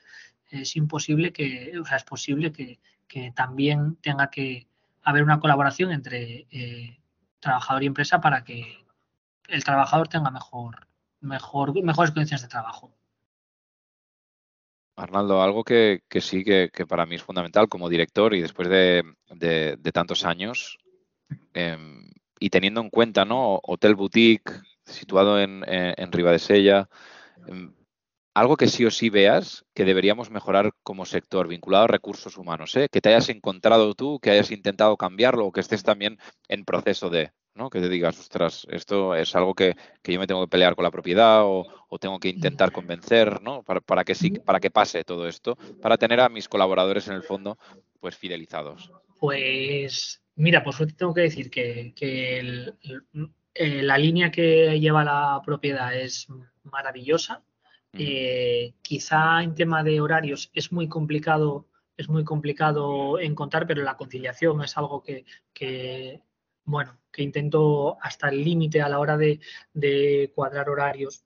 Es 0.49 0.75
imposible 0.75 1.31
que, 1.31 1.77
o 1.79 1.85
sea, 1.85 1.97
es 1.97 2.03
posible 2.03 2.51
que, 2.51 2.79
que 3.07 3.31
también 3.31 3.95
tenga 3.97 4.29
que 4.29 4.67
haber 5.03 5.23
una 5.23 5.39
colaboración 5.39 5.91
entre 5.91 6.47
eh, 6.51 6.99
trabajador 7.39 7.83
y 7.83 7.87
empresa 7.87 8.19
para 8.21 8.43
que 8.43 8.85
el 9.47 9.63
trabajador 9.63 10.07
tenga 10.07 10.31
mejor, 10.31 10.87
mejor, 11.21 11.81
mejores 11.83 12.11
condiciones 12.11 12.41
de 12.41 12.47
trabajo. 12.47 12.91
Arnaldo, 14.95 15.43
algo 15.43 15.63
que, 15.63 16.01
sí 16.21 16.43
que, 16.43 16.69
para 16.87 17.05
mí 17.05 17.15
es 17.15 17.23
fundamental 17.23 17.67
como 17.67 17.89
director 17.89 18.33
y 18.33 18.41
después 18.41 18.67
de, 18.69 19.03
tantos 19.93 20.25
años 20.25 20.79
em, 21.53 22.09
y 22.39 22.49
teniendo 22.49 22.81
en 22.81 22.89
cuenta, 22.89 23.25
¿no? 23.25 23.59
Hotel 23.61 23.95
Boutique 23.95 24.51
situado 24.85 25.39
en, 25.39 25.63
en, 25.67 26.11
de 26.11 26.39
Sella, 26.39 26.89
em, 27.47 27.73
algo 28.35 28.57
que 28.57 28.67
sí 28.67 28.85
o 28.85 28.91
sí 28.91 29.09
veas 29.09 29.65
que 29.73 29.85
deberíamos 29.85 30.29
mejorar 30.29 30.73
como 30.83 31.05
sector 31.05 31.47
vinculado 31.47 31.85
a 31.85 31.87
recursos 31.87 32.37
humanos, 32.37 32.75
¿eh? 32.75 32.89
que 32.91 33.01
te 33.01 33.09
hayas 33.09 33.29
encontrado 33.29 33.95
tú, 33.95 34.19
que 34.19 34.29
hayas 34.29 34.51
intentado 34.51 34.97
cambiarlo 34.97 35.45
o 35.45 35.51
que 35.51 35.61
estés 35.61 35.83
también 35.83 36.19
en 36.49 36.65
proceso 36.65 37.09
de. 37.09 37.31
¿no? 37.55 37.69
Que 37.69 37.79
te 37.79 37.87
digas, 37.87 38.19
ostras, 38.19 38.67
esto 38.69 39.15
es 39.15 39.33
algo 39.33 39.53
que, 39.53 39.75
yo 40.03 40.19
me 40.19 40.27
tengo 40.27 40.43
que 40.43 40.49
pelear 40.49 40.75
con 40.75 40.83
la 40.83 40.91
propiedad 40.91 41.43
o, 41.45 41.65
tengo 42.01 42.19
que 42.19 42.27
intentar 42.27 42.73
convencer, 42.73 43.41
¿no? 43.41 43.63
Para, 43.63 44.03
que 44.03 44.13
sí, 44.13 44.31
para 44.31 44.59
que 44.59 44.69
pase 44.69 45.05
todo 45.05 45.29
esto, 45.29 45.55
para 45.81 45.97
tener 45.97 46.19
a 46.19 46.27
mis 46.27 46.49
colaboradores 46.49 47.07
en 47.07 47.13
el 47.13 47.23
fondo, 47.23 47.57
pues 48.01 48.17
fidelizados. 48.17 48.91
Pues, 49.17 50.21
mira, 50.35 50.61
por 50.61 50.73
suerte 50.73 50.95
tengo 50.97 51.13
que 51.13 51.21
decir 51.21 51.49
que, 51.49 51.93
eh, 53.55 53.81
la 53.81 53.97
línea 53.97 54.29
que 54.31 54.79
lleva 54.79 55.03
la 55.03 55.41
propiedad 55.43 55.95
es 55.95 56.27
maravillosa. 56.63 57.43
Eh, 57.97 58.75
quizá 58.81 59.41
en 59.41 59.55
tema 59.55 59.81
de 59.81 60.01
horarios 60.01 60.51
es 60.53 60.73
muy 60.73 60.89
complicado 60.89 61.69
es 61.97 62.09
muy 62.09 62.25
complicado 62.25 63.19
encontrar, 63.19 63.65
pero 63.67 63.81
la 63.81 63.95
conciliación 63.95 64.61
es 64.61 64.77
algo 64.77 65.01
que, 65.01 65.25
que 65.53 66.21
bueno, 66.65 66.99
que 67.11 67.23
intento 67.23 67.97
hasta 68.01 68.29
el 68.29 68.43
límite 68.43 68.81
a 68.81 68.89
la 68.89 68.99
hora 68.99 69.17
de, 69.17 70.31
cuadrar 70.35 70.69
horarios, 70.69 71.23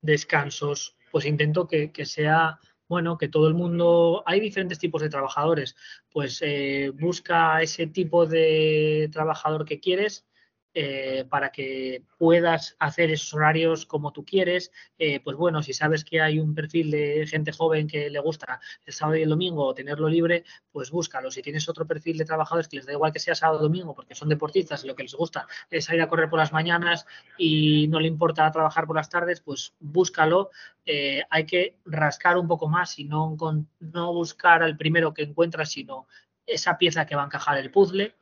descansos, 0.00 0.96
pues 1.10 1.26
intento 1.26 1.66
que, 1.66 1.92
sea, 2.06 2.58
bueno, 2.88 3.18
que 3.18 3.28
todo 3.28 3.48
el 3.48 3.54
mundo, 3.54 4.22
hay 4.24 4.40
diferentes 4.40 4.78
tipos 4.78 5.02
de 5.02 5.10
trabajadores, 5.10 5.76
pues 6.10 6.40
eh, 6.42 6.90
busca 6.94 7.60
ese 7.60 7.86
tipo 7.86 8.26
de 8.26 9.10
trabajador 9.12 9.64
que 9.64 9.80
quieres 9.80 10.26
eh, 10.74 11.24
para 11.28 11.50
que 11.50 12.02
puedas 12.18 12.76
hacer 12.78 13.10
esos 13.10 13.32
horarios 13.34 13.86
como 13.86 14.12
tú 14.12 14.24
quieres. 14.24 14.70
Eh, 14.98 15.20
pues 15.20 15.36
bueno, 15.36 15.62
si 15.62 15.72
sabes 15.72 16.04
que 16.04 16.20
hay 16.20 16.38
un 16.38 16.54
perfil 16.54 16.90
de 16.90 17.26
gente 17.26 17.52
joven 17.52 17.88
que 17.88 18.10
le 18.10 18.18
gusta 18.20 18.60
el 18.84 18.92
sábado 18.92 19.16
y 19.16 19.22
el 19.22 19.30
domingo 19.30 19.74
tenerlo 19.74 20.08
libre, 20.08 20.44
pues 20.70 20.90
búscalo. 20.90 21.30
Si 21.30 21.42
tienes 21.42 21.68
otro 21.68 21.86
perfil 21.86 22.18
de 22.18 22.24
trabajadores 22.24 22.68
que 22.68 22.76
les 22.76 22.86
da 22.86 22.92
igual 22.92 23.12
que 23.12 23.18
sea 23.18 23.34
sábado 23.34 23.60
o 23.60 23.62
domingo 23.62 23.94
porque 23.94 24.14
son 24.14 24.28
deportistas 24.28 24.84
y 24.84 24.86
lo 24.86 24.94
que 24.94 25.02
les 25.04 25.14
gusta 25.14 25.46
es 25.70 25.86
salir 25.86 26.02
a 26.02 26.08
correr 26.08 26.28
por 26.28 26.38
las 26.38 26.52
mañanas 26.52 27.06
y 27.38 27.88
no 27.88 27.98
le 27.98 28.08
importa 28.08 28.50
trabajar 28.52 28.86
por 28.86 28.96
las 28.96 29.08
tardes, 29.08 29.40
pues 29.40 29.74
búscalo. 29.80 30.50
Eh, 30.84 31.22
hay 31.30 31.46
que 31.46 31.76
rascar 31.86 32.38
un 32.38 32.46
poco 32.46 32.68
más 32.68 32.98
y 32.98 33.04
no, 33.04 33.36
no 33.80 34.12
buscar 34.12 34.62
al 34.62 34.76
primero 34.76 35.14
que 35.14 35.22
encuentras, 35.22 35.70
sino 35.70 36.06
esa 36.46 36.78
pieza 36.78 37.06
que 37.06 37.16
va 37.16 37.22
a 37.22 37.26
encajar 37.26 37.58
el 37.58 37.70
puzzle 37.70 38.14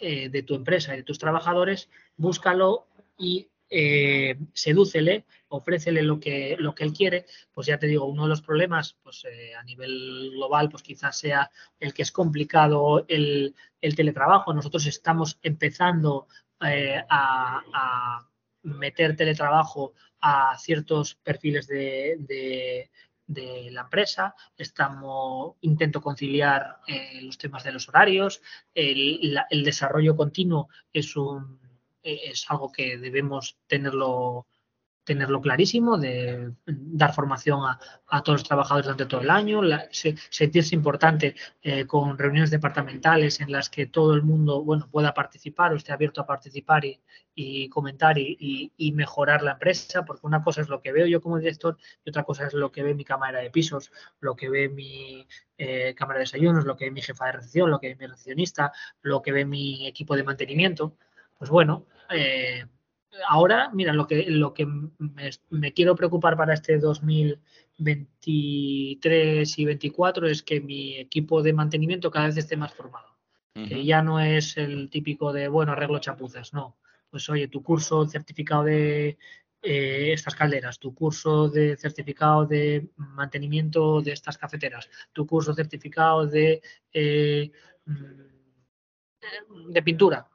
eh, 0.00 0.28
de 0.28 0.42
tu 0.42 0.54
empresa 0.54 0.94
y 0.94 0.98
de 0.98 1.02
tus 1.02 1.18
trabajadores, 1.18 1.88
búscalo 2.16 2.86
y 3.18 3.48
eh, 3.68 4.36
sedúcele, 4.52 5.26
ofrécele 5.48 6.02
lo 6.02 6.18
que, 6.18 6.56
lo 6.58 6.74
que 6.74 6.84
él 6.84 6.92
quiere, 6.92 7.26
pues 7.52 7.66
ya 7.66 7.78
te 7.78 7.86
digo, 7.86 8.06
uno 8.06 8.24
de 8.24 8.30
los 8.30 8.42
problemas 8.42 8.96
pues, 9.02 9.24
eh, 9.30 9.54
a 9.54 9.62
nivel 9.62 10.30
global 10.32 10.68
pues 10.70 10.82
quizás 10.82 11.16
sea 11.16 11.50
el 11.78 11.94
que 11.94 12.02
es 12.02 12.10
complicado 12.12 13.04
el, 13.08 13.54
teletrabajo. 13.80 14.52
Nosotros 14.52 14.86
estamos 14.86 15.38
empezando 15.42 16.26
a, 16.60 18.26
meter 18.62 19.16
teletrabajo 19.16 19.94
a 20.20 20.56
ciertos 20.58 21.14
perfiles 21.14 21.66
de 21.66 22.90
la 23.34 23.82
empresa, 23.82 24.34
estamos, 24.56 25.54
intento 25.60 26.00
conciliar 26.00 26.78
eh, 26.86 27.20
los 27.22 27.38
temas 27.38 27.64
de 27.64 27.72
los 27.72 27.88
horarios, 27.88 28.42
el, 28.74 29.38
el 29.50 29.64
desarrollo 29.64 30.16
continuo 30.16 30.68
es, 30.92 31.16
un, 31.16 31.60
es 32.02 32.44
algo 32.48 32.72
que 32.72 32.98
debemos 32.98 33.58
tenerlo 33.66 34.46
tenerlo 35.04 35.40
clarísimo, 35.40 35.98
de 35.98 36.52
dar 36.66 37.14
formación 37.14 37.60
a, 37.64 38.22
todos 38.22 38.40
los 38.40 38.48
trabajadores 38.48 38.86
durante 38.86 39.06
todo 39.06 39.20
el 39.20 39.30
año, 39.30 39.60
sentirse 39.90 40.74
importante 40.74 41.34
eh, 41.62 41.86
con 41.86 42.18
reuniones 42.18 42.50
departamentales 42.50 43.40
en 43.40 43.50
las 43.50 43.70
que 43.70 43.86
todo 43.86 44.14
el 44.14 44.22
mundo 44.22 44.62
bueno, 44.62 44.88
pueda 44.90 45.14
participar 45.14 45.72
o 45.72 45.76
esté 45.76 45.92
abierto 45.92 46.20
a 46.20 46.26
participar 46.26 46.84
y, 46.84 47.68
comentar 47.70 48.18
y, 48.18 48.92
mejorar 48.94 49.42
la 49.42 49.52
empresa, 49.52 50.04
porque 50.04 50.26
una 50.26 50.42
cosa 50.42 50.60
es 50.60 50.68
lo 50.68 50.82
que 50.82 50.92
veo 50.92 51.06
yo 51.06 51.22
como 51.22 51.38
director 51.38 51.78
y 52.04 52.10
otra 52.10 52.24
cosa 52.24 52.46
es 52.46 52.54
lo 52.54 52.70
que 52.70 52.82
ve 52.82 52.94
mi 52.94 53.04
cámara 53.04 53.40
de 53.40 53.50
pisos, 53.50 53.90
lo 54.20 54.36
que 54.36 54.50
ve 54.50 54.68
mi 54.68 55.26
eh, 55.56 55.94
cámara 55.94 56.18
de 56.18 56.24
desayunos, 56.24 56.64
lo 56.66 56.76
que 56.76 56.86
ve 56.86 56.90
mi 56.90 57.00
jefa 57.00 57.26
de 57.26 57.32
recepción, 57.32 57.70
lo 57.70 57.80
que 57.80 57.88
ve 57.88 57.96
mi 57.96 58.06
recepcionista, 58.06 58.72
lo 59.02 59.22
que 59.22 59.32
ve 59.32 59.44
mi 59.46 59.86
equipo 59.86 60.16
de 60.16 60.24
mantenimiento. 60.24 60.96
Pues 61.38 61.50
bueno, 61.50 61.86
eh, 62.10 62.66
ahora, 63.28 63.70
mira, 63.72 63.92
lo 63.92 64.06
que, 64.06 64.26
lo 64.28 64.54
que 64.54 64.66
me, 64.66 65.72
quiero 65.72 65.96
preocupar 65.96 66.36
para 66.36 66.54
este 66.54 66.78
2023 66.78 69.58
y 69.58 69.64
2024 69.64 70.28
es 70.28 70.42
que 70.42 70.60
mi 70.60 70.96
equipo 70.96 71.42
de 71.42 71.52
mantenimiento 71.52 72.10
cada 72.10 72.26
vez 72.26 72.36
esté 72.36 72.56
más 72.56 72.72
formado. 72.72 73.08
Que 73.52 73.84
ya 73.84 74.00
no 74.00 74.20
es 74.20 74.56
el 74.56 74.88
típico 74.88 75.32
de, 75.32 75.48
bueno, 75.48 75.72
arreglo 75.72 75.98
chapuzas, 75.98 76.54
no. 76.54 76.78
Pues 77.10 77.28
oye, 77.28 77.48
tu 77.48 77.62
curso 77.62 78.06
certificado 78.06 78.64
de 78.64 79.18
eh, 79.62 80.12
estas 80.12 80.34
calderas, 80.34 80.78
tu 80.78 80.94
curso 80.94 81.48
de 81.48 81.76
certificado 81.76 82.46
de 82.46 82.88
mantenimiento 82.96 84.00
de 84.00 84.12
estas 84.12 84.38
cafeteras, 84.38 84.88
tu 85.12 85.26
curso 85.26 85.52
certificado 85.52 86.26
de, 86.26 86.62
eh, 86.92 87.50
mm, 87.84 89.72
de 89.72 89.82
pintura, 89.82 90.26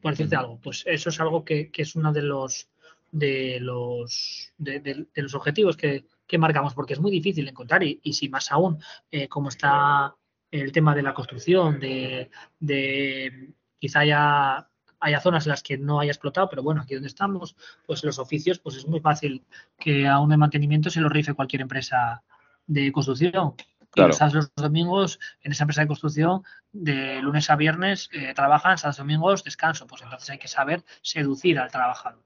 por 0.00 0.12
decirte 0.12 0.36
algo. 0.36 0.58
Pues 0.62 0.84
eso 0.86 1.10
es 1.10 1.20
algo 1.20 1.44
que, 1.44 1.70
es 1.74 1.96
uno 1.96 2.12
de 2.12 2.22
los 2.22 2.68
de 3.12 3.58
los 3.60 4.52
de, 4.56 5.06
los 5.14 5.34
objetivos 5.34 5.76
que, 5.76 6.04
marcamos, 6.38 6.74
porque 6.74 6.92
es 6.92 7.00
muy 7.00 7.10
difícil 7.10 7.48
encontrar 7.48 7.82
y, 7.82 7.98
y 8.04 8.12
si 8.12 8.28
más 8.28 8.52
aún, 8.52 8.78
eh, 9.10 9.26
como 9.26 9.48
está 9.48 10.14
el 10.50 10.72
tema 10.72 10.94
de 10.94 11.02
la 11.02 11.14
construcción, 11.14 11.80
de, 11.80 12.30
de 12.60 13.52
quizá 13.78 14.00
haya, 14.00 14.68
haya 15.00 15.20
zonas 15.20 15.46
en 15.46 15.50
las 15.50 15.62
que 15.62 15.78
no 15.78 16.00
haya 16.00 16.12
explotado, 16.12 16.48
pero 16.48 16.62
bueno, 16.62 16.82
aquí 16.82 16.94
donde 16.94 17.08
estamos, 17.08 17.56
pues 17.86 18.04
los 18.04 18.18
oficios, 18.18 18.58
pues 18.58 18.76
es 18.76 18.86
muy 18.86 19.00
fácil 19.00 19.44
que 19.78 20.06
a 20.06 20.18
un 20.18 20.30
de 20.30 20.36
mantenimiento 20.36 20.90
se 20.90 21.00
lo 21.00 21.08
rife 21.08 21.34
cualquier 21.34 21.62
empresa 21.62 22.22
de 22.66 22.92
construcción. 22.92 23.54
Claro. 23.90 24.14
Y 24.14 24.32
los 24.34 24.54
domingos 24.54 25.18
en 25.42 25.52
esa 25.52 25.64
empresa 25.64 25.80
de 25.82 25.88
construcción, 25.88 26.42
de 26.72 27.20
lunes 27.20 27.50
a 27.50 27.56
viernes, 27.56 28.08
eh, 28.12 28.32
trabajan, 28.34 28.78
sábados 28.78 28.98
domingos 28.98 29.42
descanso. 29.44 29.86
Pues 29.86 30.02
entonces 30.02 30.30
hay 30.30 30.38
que 30.38 30.48
saber 30.48 30.84
seducir 31.02 31.58
al 31.58 31.70
trabajador. 31.70 32.22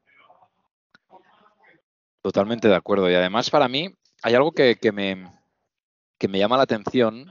Totalmente 2.21 2.69
de 2.69 2.75
acuerdo. 2.75 3.11
Y 3.11 3.15
además 3.15 3.51
para 3.51 3.69
mí 3.69 3.95
hay 4.23 4.35
algo 4.35 4.53
que, 4.53 4.79
me, 4.93 5.31
que 6.19 6.29
me 6.29 6.39
llama 6.39 6.57
la 6.57 6.63
atención, 6.63 7.27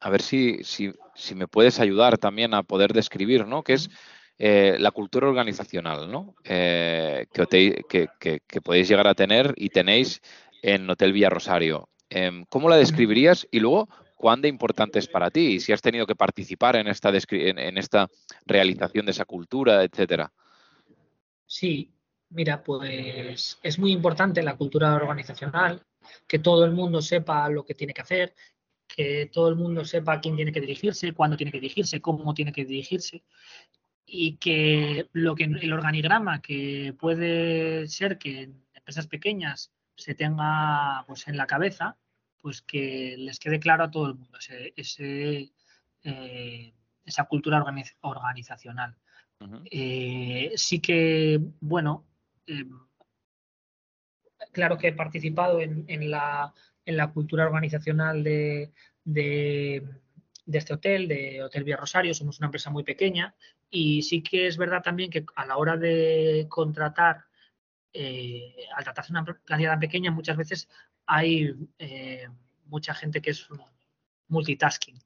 a 0.00 0.10
ver 0.10 0.22
si, 0.22 0.64
si, 0.64 0.92
si, 1.14 1.34
me 1.34 1.46
puedes 1.46 1.78
ayudar 1.78 2.16
también 2.16 2.54
a 2.54 2.62
poder 2.62 2.94
describir, 2.94 3.46
¿no? 3.46 3.62
Que 3.62 3.74
es 3.74 3.90
eh, 4.38 4.76
la 4.78 4.90
cultura 4.90 5.28
organizacional, 5.28 6.10
¿no? 6.10 6.34
Eh, 6.44 7.26
que, 7.30 8.08
que, 8.18 8.60
podéis 8.62 8.88
llegar 8.88 9.06
a 9.06 9.14
tener 9.14 9.52
y 9.56 9.68
tenéis 9.68 10.22
en 10.62 10.88
Hotel 10.88 11.12
Villa 11.12 11.28
Rosario. 11.28 11.90
Em, 12.10 12.44
¿Cómo 12.48 12.68
la 12.68 12.76
describirías? 12.76 13.46
Y 13.52 13.60
luego, 13.60 13.88
¿cuán 14.16 14.44
importante 14.44 14.98
es 14.98 15.06
para 15.06 15.30
ti? 15.30 15.54
Y 15.54 15.60
si 15.60 15.72
has 15.72 15.80
tenido 15.80 16.06
que 16.06 16.16
participar 16.16 16.74
en 16.76 16.88
esta, 16.88 17.10
en, 17.30 17.78
esta 17.78 18.08
realización 18.44 19.06
de 19.06 19.12
esa 19.12 19.24
cultura, 19.24 19.84
etcétera. 19.84 20.32
Sí, 21.46 21.92
mira, 22.30 22.62
pues 22.62 23.58
es 23.62 23.78
muy 23.78 23.92
importante 23.92 24.42
la 24.42 24.56
cultura 24.56 24.94
organizacional, 24.96 25.82
que 26.26 26.40
todo 26.40 26.64
el 26.64 26.72
mundo 26.72 27.00
sepa 27.00 27.48
lo 27.48 27.64
que 27.64 27.74
tiene 27.74 27.94
que 27.94 28.02
hacer, 28.02 28.34
que 28.88 29.30
todo 29.32 29.48
el 29.48 29.54
mundo 29.54 29.84
sepa 29.84 30.20
quién 30.20 30.34
tiene 30.34 30.52
que 30.52 30.60
dirigirse, 30.60 31.12
cuándo 31.12 31.36
tiene 31.36 31.52
que 31.52 31.60
dirigirse, 31.60 32.00
cómo 32.00 32.34
tiene 32.34 32.52
que 32.52 32.64
dirigirse 32.64 33.22
y 34.04 34.36
que 34.38 35.08
lo 35.12 35.36
que 35.36 35.44
el 35.44 35.72
organigrama 35.72 36.42
que 36.42 36.92
puede 36.98 37.86
ser 37.86 38.18
que 38.18 38.42
en 38.42 38.64
empresas 38.74 39.06
pequeñas 39.06 39.70
se 40.00 40.14
tenga 40.14 41.04
pues 41.06 41.28
en 41.28 41.36
la 41.36 41.46
cabeza, 41.46 41.96
pues 42.40 42.62
que 42.62 43.16
les 43.18 43.38
quede 43.38 43.60
claro 43.60 43.84
a 43.84 43.90
todo 43.90 44.06
el 44.06 44.14
mundo 44.14 44.38
ese, 44.76 45.52
eh, 46.02 46.72
esa 47.04 47.24
cultura 47.24 47.62
organizacional. 48.00 48.96
Eh, 49.70 50.52
sí 50.56 50.80
que, 50.80 51.40
bueno, 51.60 52.06
eh, 52.46 52.66
claro 54.52 54.76
que 54.76 54.88
he 54.88 54.92
participado 54.92 55.60
en, 55.60 56.10
la, 56.10 56.52
en 56.84 56.96
la, 56.96 57.10
cultura 57.10 57.46
organizacional 57.46 58.22
de, 58.22 58.72
de, 59.04 59.82
este 60.46 60.74
hotel, 60.74 61.08
de 61.08 61.42
Hotel 61.42 61.64
Vía 61.64 61.76
Rosario. 61.76 62.12
Somos 62.12 62.38
una 62.38 62.46
empresa 62.46 62.70
muy 62.70 62.84
pequeña 62.84 63.34
y 63.70 64.02
sí 64.02 64.22
que 64.22 64.46
es 64.46 64.56
verdad 64.56 64.82
también 64.82 65.10
que 65.10 65.24
a 65.36 65.46
la 65.46 65.56
hora 65.56 65.76
de 65.76 66.46
contratar 66.48 67.24
eh, 67.92 68.54
al 68.76 68.84
tratarse 68.84 69.12
una 69.12 69.24
cantidad 69.44 69.72
tan 69.72 69.80
pequeña, 69.80 70.10
muchas 70.10 70.36
veces 70.36 70.68
hay 71.06 71.54
eh, 71.78 72.28
mucha 72.66 72.94
gente 72.94 73.20
que 73.20 73.30
es 73.30 73.48
multitasking, 74.28 74.98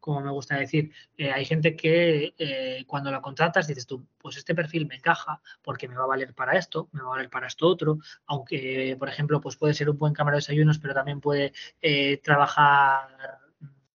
como 0.00 0.20
me 0.20 0.30
gusta 0.30 0.56
decir. 0.56 0.92
Eh, 1.16 1.30
hay 1.30 1.44
gente 1.44 1.76
que 1.76 2.84
cuando 2.86 3.10
la 3.10 3.20
contratas 3.20 3.66
dices 3.66 3.86
tú, 3.86 4.06
pues 4.18 4.36
este 4.36 4.54
perfil 4.54 4.86
me 4.86 4.96
encaja 4.96 5.40
porque 5.62 5.88
me 5.88 5.96
va 5.96 6.04
a 6.04 6.08
valer 6.08 6.34
para 6.34 6.58
esto, 6.58 6.88
me 6.92 7.00
va 7.02 7.08
a 7.08 7.10
valer 7.10 7.30
para 7.30 7.46
esto 7.46 7.66
otro, 7.66 7.98
aunque, 8.26 8.96
por 8.98 9.08
ejemplo, 9.08 9.40
pues 9.40 9.56
puede 9.56 9.74
ser 9.74 9.90
un 9.90 9.98
buen 9.98 10.12
cámara 10.12 10.36
de 10.36 10.40
desayunos, 10.40 10.78
pero 10.78 10.94
también 10.94 11.20
puede 11.20 11.52
trabajar 12.22 13.38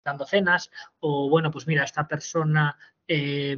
dando 0.03 0.25
cenas, 0.25 0.71
o 0.99 1.29
bueno, 1.29 1.51
pues 1.51 1.67
mira, 1.67 1.83
esta 1.83 2.07
persona 2.07 2.77
eh, 3.07 3.57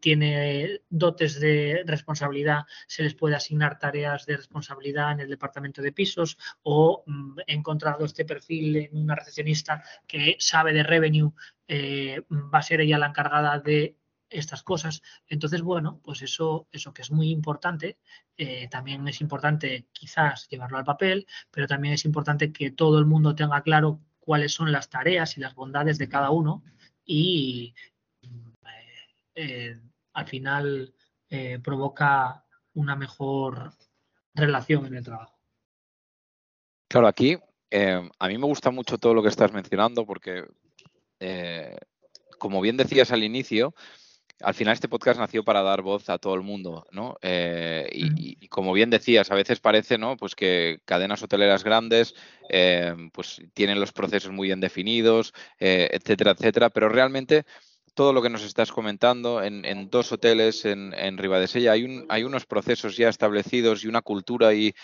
tiene 0.00 0.80
dotes 0.88 1.40
de 1.40 1.82
responsabilidad, 1.86 2.64
se 2.86 3.02
les 3.02 3.14
puede 3.14 3.36
asignar 3.36 3.78
tareas 3.78 4.26
de 4.26 4.36
responsabilidad 4.36 5.12
en 5.12 5.20
el 5.20 5.28
departamento 5.28 5.82
de 5.82 5.92
pisos 5.92 6.38
o 6.62 7.02
mm, 7.06 7.40
he 7.46 7.54
encontrado 7.54 8.04
este 8.04 8.24
perfil 8.24 8.76
en 8.76 8.96
una 8.96 9.14
recepcionista 9.14 9.82
que 10.06 10.36
sabe 10.38 10.72
de 10.72 10.82
revenue, 10.82 11.32
eh, 11.68 12.22
va 12.30 12.58
a 12.58 12.62
ser 12.62 12.80
ella 12.80 12.98
la 12.98 13.08
encargada 13.08 13.58
de 13.58 13.96
estas 14.30 14.62
cosas. 14.62 15.02
Entonces, 15.28 15.62
bueno, 15.62 16.00
pues 16.02 16.22
eso, 16.22 16.68
eso 16.72 16.92
que 16.92 17.02
es 17.02 17.10
muy 17.10 17.30
importante, 17.30 17.98
eh, 18.36 18.68
también 18.68 19.06
es 19.08 19.20
importante 19.20 19.86
quizás 19.92 20.48
llevarlo 20.48 20.78
al 20.78 20.84
papel, 20.84 21.26
pero 21.50 21.66
también 21.66 21.94
es 21.94 22.04
importante 22.04 22.52
que 22.52 22.70
todo 22.70 22.98
el 22.98 23.06
mundo 23.06 23.34
tenga 23.34 23.62
claro 23.62 24.00
cuáles 24.20 24.52
son 24.52 24.72
las 24.72 24.88
tareas 24.88 25.36
y 25.36 25.40
las 25.40 25.54
bondades 25.54 25.98
de 25.98 26.08
cada 26.08 26.30
uno 26.30 26.62
y, 27.04 27.74
eh, 29.34 29.80
al 30.12 30.26
final 30.26 30.94
eh, 31.28 31.58
provoca 31.62 32.44
una 32.74 32.96
mejor 32.96 33.72
relación 34.34 34.86
en 34.86 34.96
el 34.96 35.04
trabajo. 35.04 35.38
Claro, 36.88 37.06
aquí 37.06 37.36
eh, 37.70 38.08
a 38.18 38.28
mí 38.28 38.38
me 38.38 38.46
gusta 38.46 38.70
mucho 38.70 38.98
todo 38.98 39.14
lo 39.14 39.22
que 39.22 39.28
estás 39.28 39.52
mencionando 39.52 40.06
porque, 40.06 40.44
como 42.38 42.60
bien 42.60 42.76
decías 42.76 43.10
al 43.10 43.24
inicio, 43.24 43.74
al 44.40 44.54
final 44.54 44.74
este 44.74 44.88
podcast 44.88 45.18
nació 45.18 45.44
para 45.44 45.62
dar 45.62 45.82
voz 45.82 46.08
a 46.10 46.18
todo 46.18 46.34
el 46.34 46.42
mundo, 46.42 46.86
¿no? 46.90 47.16
Eh, 47.22 47.88
y, 47.92 48.48
como 48.48 48.72
bien 48.72 48.90
decías, 48.90 49.30
a 49.30 49.34
veces 49.34 49.60
parece, 49.60 49.98
¿no? 49.98 50.16
Pues 50.16 50.34
que 50.34 50.80
cadenas 50.84 51.22
hoteleras 51.22 51.64
grandes, 51.64 52.14
eh, 52.50 52.94
pues 53.12 53.40
tienen 53.54 53.80
los 53.80 53.92
procesos 53.92 54.32
muy 54.32 54.48
bien 54.48 54.60
definidos, 54.60 55.32
eh, 55.58 55.88
etcétera, 55.92 56.32
etcétera, 56.32 56.70
pero 56.70 56.88
realmente 56.88 57.44
todo 57.94 58.12
lo 58.12 58.22
que 58.22 58.30
nos 58.30 58.42
estás 58.42 58.72
comentando 58.72 59.42
en, 59.42 59.88
dos 59.90 60.12
hoteles 60.12 60.64
en, 60.64 60.92
en 60.94 61.16
Ribadesella 61.16 61.72
hay, 61.72 61.84
un, 61.84 62.06
hay 62.08 62.24
unos 62.24 62.44
procesos 62.44 62.96
ya 62.96 63.08
establecidos 63.08 63.84
y 63.84 63.88
una 63.88 64.02
cultura 64.02 64.52
y, 64.52 64.74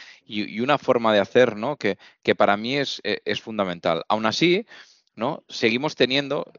una 0.61 0.79
forma 0.79 1.13
de 1.13 1.21
hacer, 1.21 1.57
¿no? 1.57 1.77
Que, 1.77 1.99
que 2.23 2.35
para 2.35 2.57
mí 2.57 2.77
es, 2.77 3.01
es 3.03 3.41
fundamental. 3.41 4.05
Aún 4.09 4.27
así, 4.27 4.67
¿no? 5.17 5.43
Seguimos 5.49 5.97
teniendo 5.97 6.51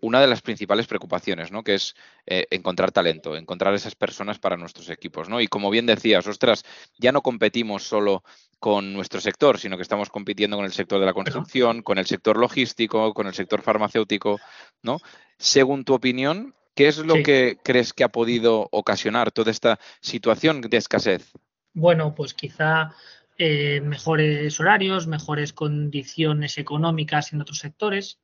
una 0.00 0.20
de 0.20 0.26
las 0.26 0.42
principales 0.42 0.86
preocupaciones, 0.86 1.52
¿no? 1.52 1.62
Que 1.62 1.74
es 1.74 1.94
eh, 2.26 2.46
encontrar 2.50 2.92
talento, 2.92 3.36
encontrar 3.36 3.74
esas 3.74 3.94
personas 3.94 4.38
para 4.38 4.56
nuestros 4.56 4.88
equipos, 4.90 5.28
¿no? 5.28 5.40
Y 5.40 5.46
como 5.46 5.70
bien 5.70 5.86
decías, 5.86 6.26
ostras, 6.26 6.64
ya 6.98 7.12
no 7.12 7.22
competimos 7.22 7.84
solo 7.84 8.22
con 8.58 8.92
nuestro 8.92 9.20
sector, 9.20 9.58
sino 9.58 9.76
que 9.76 9.82
estamos 9.82 10.10
compitiendo 10.10 10.56
con 10.56 10.66
el 10.66 10.72
sector 10.72 11.00
de 11.00 11.06
la 11.06 11.14
construcción, 11.14 11.82
con 11.82 11.98
el 11.98 12.06
sector 12.06 12.36
logístico, 12.36 13.14
con 13.14 13.26
el 13.26 13.34
sector 13.34 13.62
farmacéutico, 13.62 14.38
¿no? 14.82 14.98
Según 15.38 15.84
tu 15.84 15.94
opinión, 15.94 16.54
¿qué 16.74 16.88
es 16.88 16.98
lo 16.98 17.14
que 17.22 17.58
crees 17.62 17.92
que 17.92 18.04
ha 18.04 18.08
podido 18.08 18.68
ocasionar 18.70 19.32
toda 19.32 19.50
esta 19.50 19.78
situación 20.00 20.60
de 20.60 20.76
escasez? 20.76 21.32
Bueno, 21.72 22.14
pues 22.14 22.34
quizá 22.34 22.94
eh, 23.38 23.80
mejores 23.80 24.60
horarios, 24.60 25.06
mejores 25.06 25.54
condiciones 25.54 26.58
económicas 26.58 27.32
en 27.32 27.40
otros 27.40 27.58
sectores, 27.58 28.20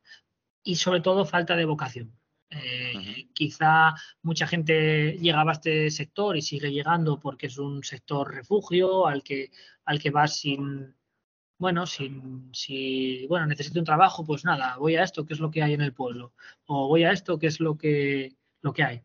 y 0.66 0.74
sobre 0.74 1.00
todo 1.00 1.24
falta 1.24 1.56
de 1.56 1.64
vocación. 1.64 2.12
Eh, 2.50 3.28
quizá 3.32 3.94
mucha 4.22 4.46
gente 4.46 5.12
llegaba 5.18 5.52
a 5.52 5.54
este 5.54 5.90
sector 5.90 6.36
y 6.36 6.42
sigue 6.42 6.72
llegando 6.72 7.18
porque 7.18 7.46
es 7.46 7.58
un 7.58 7.82
sector 7.82 8.32
refugio 8.34 9.06
al 9.06 9.22
que, 9.22 9.50
al 9.84 10.00
que 10.00 10.10
vas 10.10 10.36
sin, 10.40 10.94
bueno, 11.58 11.86
sin, 11.86 12.50
si, 12.52 13.26
bueno, 13.28 13.46
necesito 13.46 13.78
un 13.78 13.86
trabajo, 13.86 14.24
pues 14.24 14.44
nada, 14.44 14.76
voy 14.76 14.96
a 14.96 15.04
esto, 15.04 15.24
que 15.24 15.34
es 15.34 15.40
lo 15.40 15.50
que 15.50 15.62
hay 15.62 15.74
en 15.74 15.82
el 15.82 15.94
pueblo, 15.94 16.34
o 16.66 16.88
voy 16.88 17.04
a 17.04 17.12
esto, 17.12 17.38
que 17.38 17.46
es 17.46 17.60
lo 17.60 17.78
que, 17.78 18.36
lo 18.60 18.72
que 18.72 18.82
hay. 18.82 19.02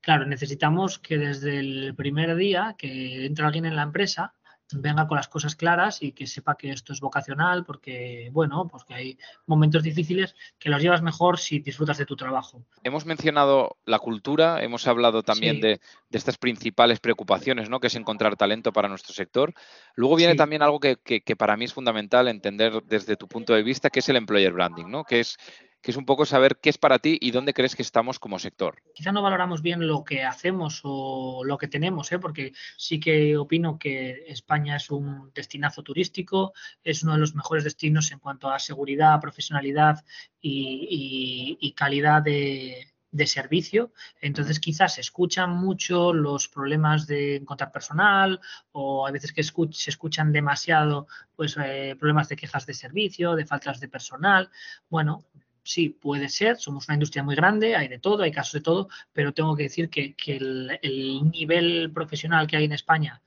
Claro, 0.00 0.26
necesitamos 0.26 0.98
que 0.98 1.18
desde 1.18 1.58
el 1.58 1.94
primer 1.94 2.34
día 2.36 2.74
que 2.78 3.26
entra 3.26 3.46
alguien 3.46 3.66
en 3.66 3.76
la 3.76 3.82
empresa, 3.82 4.34
venga 4.72 5.06
con 5.06 5.16
las 5.16 5.28
cosas 5.28 5.56
claras 5.56 6.02
y 6.02 6.12
que 6.12 6.26
sepa 6.26 6.56
que 6.56 6.70
esto 6.70 6.92
es 6.92 7.00
vocacional, 7.00 7.64
porque, 7.64 8.30
bueno, 8.32 8.66
pues 8.68 8.84
que 8.84 8.94
hay 8.94 9.18
momentos 9.46 9.82
difíciles 9.82 10.34
que 10.58 10.70
los 10.70 10.82
llevas 10.82 11.02
mejor 11.02 11.38
si 11.38 11.58
disfrutas 11.58 11.98
de 11.98 12.06
tu 12.06 12.16
trabajo. 12.16 12.64
Hemos 12.82 13.06
mencionado 13.06 13.76
la 13.84 13.98
cultura, 13.98 14.62
hemos 14.62 14.86
hablado 14.86 15.22
también 15.22 15.60
de, 15.60 15.80
estas 16.10 16.38
principales 16.38 17.00
preocupaciones, 17.00 17.68
¿no? 17.68 17.80
Que 17.80 17.88
es 17.88 17.94
encontrar 17.94 18.36
talento 18.36 18.72
para 18.72 18.88
nuestro 18.88 19.14
sector. 19.14 19.52
Luego 19.94 20.16
viene 20.16 20.34
también 20.34 20.62
algo 20.62 20.80
que, 20.80 20.96
que, 20.96 21.36
para 21.36 21.56
mí 21.56 21.64
es 21.64 21.74
fundamental 21.74 22.28
entender 22.28 22.82
desde 22.84 23.16
tu 23.16 23.28
punto 23.28 23.54
de 23.54 23.62
vista, 23.62 23.90
que 23.90 24.00
es 24.00 24.08
el 24.08 24.16
employer 24.16 24.52
branding, 24.52 24.86
¿no? 24.86 25.04
Que 25.04 25.20
es 25.20 25.36
que 25.84 25.90
es 25.90 25.98
un 25.98 26.06
poco 26.06 26.24
saber 26.24 26.56
qué 26.62 26.70
es 26.70 26.78
para 26.78 26.98
ti 26.98 27.18
y 27.20 27.30
dónde 27.30 27.52
crees 27.52 27.76
que 27.76 27.82
estamos 27.82 28.18
como 28.18 28.38
sector. 28.38 28.78
Quizá 28.94 29.12
no 29.12 29.20
valoramos 29.20 29.60
bien 29.60 29.86
lo 29.86 30.02
que 30.02 30.24
hacemos 30.24 30.80
o 30.82 31.44
lo 31.44 31.58
que 31.58 31.68
tenemos, 31.68 32.10
¿eh? 32.10 32.18
porque 32.18 32.54
sí 32.78 32.98
que 32.98 33.36
opino 33.36 33.78
que 33.78 34.24
España 34.28 34.76
es 34.76 34.90
un 34.90 35.30
destinazo 35.34 35.82
turístico, 35.82 36.54
es 36.82 37.02
uno 37.02 37.12
de 37.12 37.18
los 37.18 37.34
mejores 37.34 37.64
destinos 37.64 38.10
en 38.12 38.18
cuanto 38.18 38.48
a 38.48 38.58
seguridad, 38.58 39.20
profesionalidad 39.20 40.02
y, 40.40 41.74
calidad 41.76 42.22
de, 42.22 42.86
servicio. 43.26 43.92
Entonces, 44.22 44.60
quizás 44.60 44.94
se 44.94 45.02
escuchan 45.02 45.50
mucho 45.50 46.14
los 46.14 46.48
problemas 46.48 47.06
de 47.06 47.36
encontrar 47.36 47.70
personal 47.70 48.40
o 48.72 49.06
a 49.06 49.10
veces 49.10 49.32
que 49.32 49.42
se 49.42 49.90
escuchan 49.90 50.32
demasiado 50.32 51.06
pues, 51.36 51.56
eh, 51.62 51.94
problemas 51.98 52.28
de 52.30 52.36
quejas 52.36 52.64
de 52.64 52.72
servicio, 52.72 53.36
de 53.36 53.46
faltas 53.46 53.80
de 53.80 53.88
personal. 53.88 54.50
Bueno, 54.88 55.24
sí, 55.64 55.88
puede 55.88 56.28
ser, 56.28 56.58
somos 56.58 56.88
una 56.88 56.94
industria 56.94 57.24
muy 57.24 57.34
grande, 57.34 57.74
hay 57.74 57.88
de 57.88 57.98
todo, 57.98 58.22
hay 58.22 58.30
casos 58.30 58.52
de 58.52 58.60
todo, 58.60 58.88
pero 59.12 59.32
tengo 59.32 59.56
que 59.56 59.64
decir 59.64 59.90
que, 59.90 60.14
el, 60.26 61.30
nivel 61.32 61.90
profesional 61.92 62.46
que 62.46 62.56
hay 62.56 62.64
en 62.64 62.72
España 62.72 63.22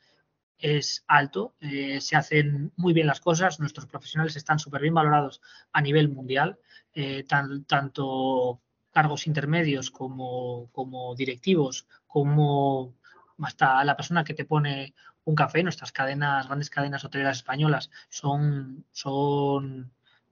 es 0.58 1.04
alto, 1.08 1.56
eh, 1.60 2.00
se 2.02 2.15
hacen 2.15 2.71
muy 2.78 2.93
bien 2.93 3.08
las 3.08 3.19
cosas, 3.19 3.60
nuestros 3.60 3.88
profesionales 3.88 4.36
están 4.36 4.60
súper 4.60 4.82
bien 4.82 4.93
valorados 4.93 5.41
a 5.71 5.82
nivel 5.82 6.10
mundial, 6.10 6.60
eh, 6.93 7.23
tanto 7.28 8.62
cargos 8.91 9.28
intermedios 9.28 9.91
como, 9.91 10.69
como 10.71 11.15
directivos, 11.15 11.88
como 12.08 12.95
hasta 13.39 13.84
la 13.84 13.95
persona 13.95 14.23
que 14.23 14.34
te 14.34 14.45
pone 14.45 14.95
un 15.26 15.36
café, 15.36 15.62
nuestras 15.62 15.91
cadenas, 15.91 16.47
grandes 16.47 16.69
cadenas 16.69 17.04
hoteleras 17.04 17.38
españolas 17.38 17.91
son, 18.10 18.86
son 18.91 19.91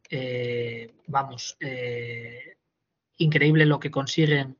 eh, 0.09 0.93
vamos, 1.07 1.57
eh, 1.59 2.57
increíble 3.17 3.65
lo 3.65 3.79
que 3.79 3.91
consiguen 3.91 4.57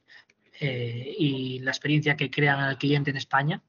eh, 0.60 1.16
y 1.18 1.60
la 1.60 1.72
experiencia 1.72 2.16
que 2.16 2.32
crean 2.32 2.60
al 2.60 2.78
cliente 2.78 3.12
en 3.12 3.18
España. 3.18 3.62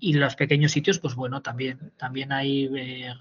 Y 0.00 0.12
los 0.12 0.36
pequeños 0.36 0.72
sitios, 0.72 0.98
pues 0.98 1.14
bueno, 1.14 1.40
también, 1.40 1.92
también 1.96 2.30
hay 2.30 2.68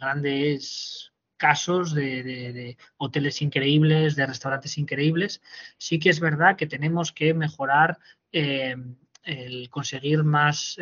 grandes 0.02 1.14
casos 1.38 1.96
de, 1.96 2.76
hoteles 2.98 3.42
increíbles, 3.42 4.18
de 4.18 4.26
restaurantes 4.26 4.78
increíbles. 4.78 5.42
Sí 5.78 5.98
que 5.98 6.10
es 6.10 6.20
verdad 6.20 6.58
que 6.58 6.68
tenemos 6.68 7.14
que 7.14 7.34
mejorar 7.34 8.00
el 8.34 9.70
conseguir 9.70 10.26
más 10.26 10.78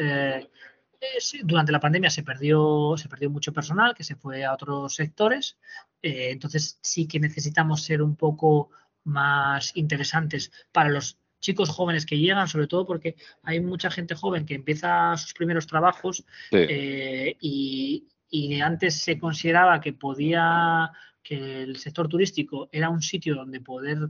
durante 1.43 1.71
la 1.71 1.79
pandemia 1.79 2.09
se 2.09 2.23
perdió, 2.23 2.95
se 2.97 3.09
perdió 3.09 3.29
mucho 3.29 3.53
personal 3.53 3.95
que 3.95 4.03
se 4.03 4.15
fue 4.15 4.43
a 4.43 4.53
otros 4.53 4.95
sectores. 4.95 5.57
Eh, 6.01 6.31
entonces 6.31 6.79
sí 6.81 7.07
que 7.07 7.19
necesitamos 7.19 7.83
ser 7.83 8.01
un 8.01 8.15
poco 8.15 8.69
más 9.03 9.75
interesantes 9.75 10.51
para 10.71 10.89
los 10.89 11.17
chicos 11.39 11.69
jóvenes 11.69 12.05
que 12.05 12.17
llegan, 12.17 12.47
sobre 12.47 12.67
todo 12.67 12.85
porque 12.85 13.15
hay 13.43 13.62
mucha 13.62 13.89
gente 13.89 14.15
joven 14.15 14.45
que 14.45 14.55
empieza 14.55 15.15
sus 15.15 15.33
primeros 15.33 15.67
trabajos 15.67 16.25
eh, 16.51 17.38
y, 17.39 18.07
y 18.29 18.59
antes 18.59 18.95
se 19.01 19.17
consideraba 19.17 19.79
que 19.79 19.93
podía 19.93 20.91
que 21.23 21.63
el 21.63 21.77
sector 21.77 22.07
turístico 22.07 22.69
era 22.71 22.89
un 22.89 23.01
sitio 23.01 23.35
donde 23.35 23.62
poder 23.62 24.09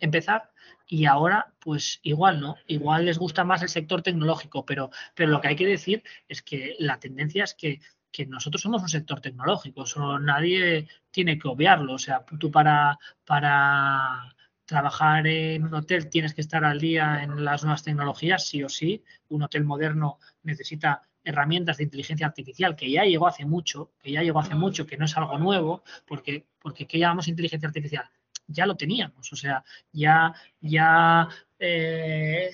empezar 0.00 0.50
y 0.86 1.06
ahora 1.06 1.52
pues 1.58 2.00
igual 2.02 2.40
no, 2.40 2.56
igual 2.66 3.06
les 3.06 3.18
gusta 3.18 3.44
más 3.44 3.62
el 3.62 3.68
sector 3.68 4.02
tecnológico, 4.02 4.64
pero, 4.64 4.90
pero 5.14 5.30
lo 5.30 5.40
que 5.40 5.48
hay 5.48 5.56
que 5.56 5.66
decir 5.66 6.02
es 6.28 6.42
que 6.42 6.76
la 6.78 6.98
tendencia 6.98 7.44
es 7.44 7.54
que, 7.54 7.80
nosotros 8.28 8.62
somos 8.62 8.80
un 8.80 8.88
sector 8.88 9.20
tecnológico, 9.20 9.82
eso 9.82 10.20
nadie 10.20 10.86
tiene 11.10 11.36
que 11.36 11.48
obviarlo, 11.48 11.94
o 11.94 11.98
sea, 11.98 12.24
tú 12.38 12.48
para, 12.48 12.96
para 13.24 14.32
trabajar 14.66 15.26
en 15.26 15.64
un 15.64 15.74
hotel 15.74 16.08
tienes 16.08 16.32
que 16.32 16.40
estar 16.40 16.64
al 16.64 16.78
día 16.78 17.24
en 17.24 17.44
las 17.44 17.64
nuevas 17.64 17.82
tecnologías, 17.82 18.46
sí 18.46 18.62
o 18.62 18.68
sí, 18.68 19.02
un 19.30 19.42
hotel 19.42 19.64
moderno 19.64 20.18
necesita 20.44 21.02
herramientas 21.24 21.78
de 21.78 21.84
inteligencia 21.84 22.26
artificial 22.26 22.76
que 22.76 22.90
ya 22.90 23.04
llegó 23.04 23.26
hace 23.26 23.46
mucho, 23.46 23.90
que 24.00 24.12
ya 24.12 24.22
llegó 24.22 24.38
hace 24.38 24.54
mucho, 24.54 24.86
que 24.86 24.96
no 24.96 25.06
es 25.06 25.16
algo 25.16 25.36
nuevo, 25.38 25.82
porque, 26.06 26.46
porque 26.60 26.86
¿qué 26.86 26.98
llamamos 26.98 27.26
inteligencia 27.26 27.66
artificial? 27.66 28.08
Ya 28.46 28.66
lo 28.66 28.76
teníamos, 28.76 29.32
o 29.32 29.36
sea, 29.36 29.64
ya, 29.92 30.34
ya 30.60 31.28
eh, 31.58 32.50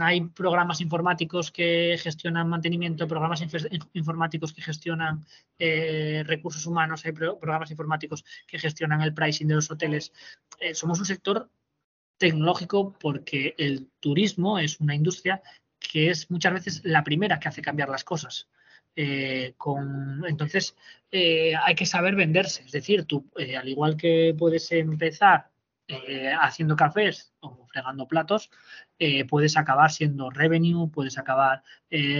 hay 0.00 0.20
programas 0.22 0.80
informáticos 0.80 1.52
que 1.52 1.96
gestionan 2.00 2.48
mantenimiento, 2.48 3.06
programas 3.06 3.42
informáticos 3.92 4.52
que 4.52 4.62
gestionan 4.62 5.24
eh, 5.58 6.24
recursos 6.26 6.66
humanos, 6.66 7.04
hay 7.04 7.12
programas 7.12 7.70
informáticos 7.70 8.24
que 8.46 8.58
gestionan 8.58 9.02
el 9.02 9.14
pricing 9.14 9.46
de 9.46 9.54
los 9.54 9.70
hoteles. 9.70 10.12
Eh, 10.58 10.74
somos 10.74 10.98
un 10.98 11.06
sector 11.06 11.48
tecnológico 12.16 12.96
porque 12.98 13.54
el 13.56 13.88
turismo 14.00 14.58
es 14.58 14.80
una 14.80 14.96
industria 14.96 15.40
que 15.78 16.10
es 16.10 16.28
muchas 16.30 16.54
veces 16.54 16.80
la 16.84 17.04
primera 17.04 17.38
que 17.38 17.48
hace 17.48 17.62
cambiar 17.62 17.88
las 17.88 18.02
cosas. 18.02 18.48
Eh, 19.00 19.54
entonces, 20.26 20.76
eh, 21.12 21.54
hay 21.54 21.76
que 21.76 21.86
saber 21.86 22.16
venderse. 22.16 22.64
Es 22.64 22.72
decir, 22.72 23.04
tú, 23.04 23.30
eh, 23.36 23.56
al 23.56 23.68
igual 23.68 23.96
que 23.96 24.34
puedes 24.36 24.70
empezar 24.72 25.50
haciendo 26.40 26.76
cafés 26.76 27.32
o 27.40 27.66
fregando 27.66 28.06
platos, 28.06 28.50
puedes 29.30 29.56
acabar 29.56 29.90
siendo 29.90 30.28
revenue, 30.28 30.90
puedes 30.92 31.16
acabar 31.16 31.62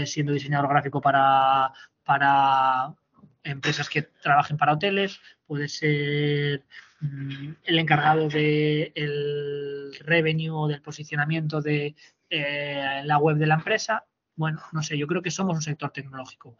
siendo 0.07 0.33
diseñador 0.33 0.71
gráfico 0.71 1.03
para, 1.03 1.75
para 2.03 2.95
empresas 3.45 3.91
que 3.91 4.03
trabajen 4.23 4.57
para 4.57 4.73
hoteles, 4.73 5.21
puedes 5.47 5.75
ser 5.75 6.64
mm, 7.01 7.51
el 7.64 7.79
encargado 7.79 8.31
del 8.31 9.95
revenue 10.01 10.49
o 10.49 10.67
del 10.67 10.81
posicionamiento 10.81 11.61
de 11.61 11.95
la 12.31 13.19
web 13.19 13.37
de 13.37 13.47
la 13.49 13.57
empresa 13.57 14.07
bueno, 14.38 14.62
no 14.72 14.83
sé, 14.85 14.96
yo 14.96 15.07
creo 15.09 15.20
que 15.20 15.33
somos 15.33 15.57
un 15.57 15.62
sector 15.62 15.90
tecnológico. 15.90 16.57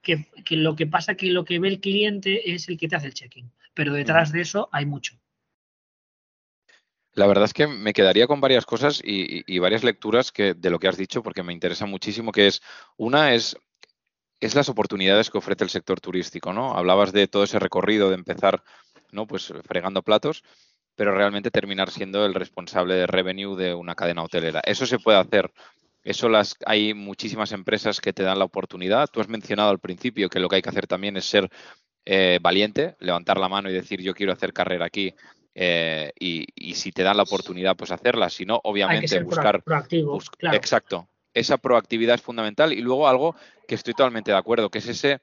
Que, 0.00 0.24
lo 0.50 0.76
que 0.76 0.86
pasa 0.86 1.16
que 1.16 1.26
lo 1.26 1.44
que 1.44 1.58
ve 1.58 1.66
el 1.66 1.80
cliente 1.80 2.54
es 2.54 2.68
el 2.68 2.78
que 2.78 2.86
te 2.86 2.94
hace 2.94 3.08
el 3.08 3.14
check-in, 3.14 3.50
pero 3.74 3.92
detrás 3.92 4.30
de 4.30 4.40
eso 4.40 4.68
hay 4.70 4.86
mucho. 4.86 5.18
La 7.12 7.26
verdad 7.26 7.46
es 7.46 7.52
que 7.52 7.66
me 7.66 7.92
quedaría 7.92 8.28
con 8.28 8.40
varias 8.40 8.64
cosas 8.64 9.00
y, 9.02 9.58
varias 9.58 9.82
lecturas 9.82 10.30
que, 10.30 10.54
de 10.54 10.70
lo 10.70 10.78
que 10.78 10.86
has 10.86 10.96
dicho, 10.96 11.24
porque 11.24 11.42
me 11.42 11.52
interesa 11.52 11.84
muchísimo, 11.86 12.30
que 12.30 12.46
es, 12.46 12.62
una 12.96 13.34
es, 13.34 13.56
es 14.38 14.54
las 14.54 14.68
oportunidades 14.68 15.28
que 15.28 15.38
ofrece 15.38 15.64
el 15.64 15.70
sector 15.70 16.00
turístico, 16.00 16.52
¿no? 16.52 16.74
Hablabas 16.74 17.12
de 17.12 17.26
todo 17.26 17.42
ese 17.42 17.58
recorrido 17.58 18.08
de 18.08 18.14
empezar, 18.14 18.62
¿no? 19.10 19.26
Pues 19.26 19.52
fregando 19.64 20.02
platos, 20.02 20.44
pero 20.94 21.12
realmente 21.12 21.50
terminar 21.50 21.90
siendo 21.90 22.24
el 22.24 22.34
responsable 22.34 22.94
de 22.94 23.08
revenue 23.08 23.56
de 23.56 23.74
una 23.74 23.96
cadena 23.96 24.22
hotelera. 24.22 24.60
Eso 24.64 24.86
se 24.86 25.00
puede 25.00 25.18
hacer. 25.18 25.52
Eso 26.06 26.28
las, 26.28 26.54
hay 26.64 26.94
muchísimas 26.94 27.50
empresas 27.50 28.00
que 28.00 28.12
te 28.12 28.22
dan 28.22 28.38
la 28.38 28.44
oportunidad. 28.44 29.08
Tú 29.08 29.20
has 29.20 29.28
mencionado 29.28 29.70
al 29.70 29.80
principio 29.80 30.28
que 30.28 30.38
lo 30.38 30.48
que 30.48 30.54
hay 30.54 30.62
que 30.62 30.68
hacer 30.68 30.86
también 30.86 31.16
es 31.16 31.24
ser 31.24 31.50
eh, 32.04 32.38
valiente, 32.40 32.94
levantar 33.00 33.38
la 33.38 33.48
mano 33.48 33.68
y 33.68 33.72
decir 33.72 34.00
yo 34.00 34.14
quiero 34.14 34.32
hacer 34.32 34.52
carrera 34.52 34.86
aquí 34.86 35.12
eh, 35.52 36.12
y, 36.20 36.74
si 36.74 36.92
te 36.92 37.02
dan 37.02 37.16
la 37.16 37.24
oportunidad, 37.24 37.74
pues 37.74 37.90
hacerla. 37.90 38.30
Si 38.30 38.46
no, 38.46 38.60
obviamente 38.62 39.20
buscar. 39.24 39.64
Proactivo, 39.64 40.20
Exacto. 40.52 41.08
Esa 41.34 41.58
proactividad 41.58 42.14
es 42.14 42.22
fundamental. 42.22 42.72
Y 42.72 42.82
luego 42.82 43.08
algo 43.08 43.34
que 43.66 43.74
estoy 43.74 43.94
totalmente 43.94 44.30
de 44.30 44.36
acuerdo, 44.36 44.70
que 44.70 44.78
es 44.78 44.86
ese 44.86 45.22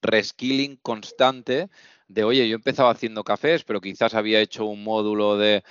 reskilling 0.00 0.76
constante 0.76 1.68
de, 2.08 2.24
oye, 2.24 2.48
yo 2.48 2.56
empezaba 2.56 2.90
haciendo 2.90 3.24
cafés, 3.24 3.64
pero 3.64 3.80
quizás 3.80 4.14
había 4.14 4.40
hecho 4.40 4.64
un 4.64 4.84
módulo 4.84 5.36
de, 5.36 5.62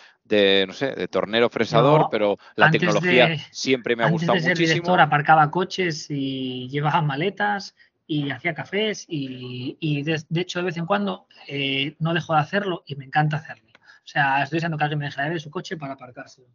no 0.68 0.74
sé, 0.74 0.92
de 0.92 1.08
tornero 1.08 1.50
fresador, 1.50 2.08
pero 2.12 2.38
la 2.56 2.72
tecnología 2.72 3.38
siempre 3.52 3.96
me 3.96 4.04
ha 4.04 4.10
gustado 4.10 4.34
de 4.34 4.42
ser 4.42 4.52
muchísimo. 4.52 4.74
director 4.74 5.00
aparcaba 5.00 5.50
coches 5.50 6.08
y 6.10 6.68
llevaba 6.70 7.02
maletas 7.02 7.76
y 8.08 8.30
hacía 8.32 8.54
cafés 8.54 9.06
y, 9.08 10.04
de, 10.04 10.24
hecho 10.42 10.60
de 10.60 10.66
vez 10.66 10.78
en 10.78 10.86
cuando 10.86 11.28
eh, 11.48 11.96
no 12.00 12.14
dejo 12.14 12.34
de 12.34 12.40
hacerlo 12.40 12.84
y 12.86 12.96
me 12.96 13.06
encanta 13.06 13.38
hacerlo. 13.38 13.72
O 13.78 14.08
sea, 14.08 14.44
estoy 14.44 14.58
deseando 14.58 14.78
que 14.78 14.84
alguien 14.84 15.00
me 15.00 15.06
deje 15.06 15.30
de 15.30 15.40
su 15.40 15.50
coche 15.50 15.78
para 15.78 15.94
aparcárselo. 15.94 16.48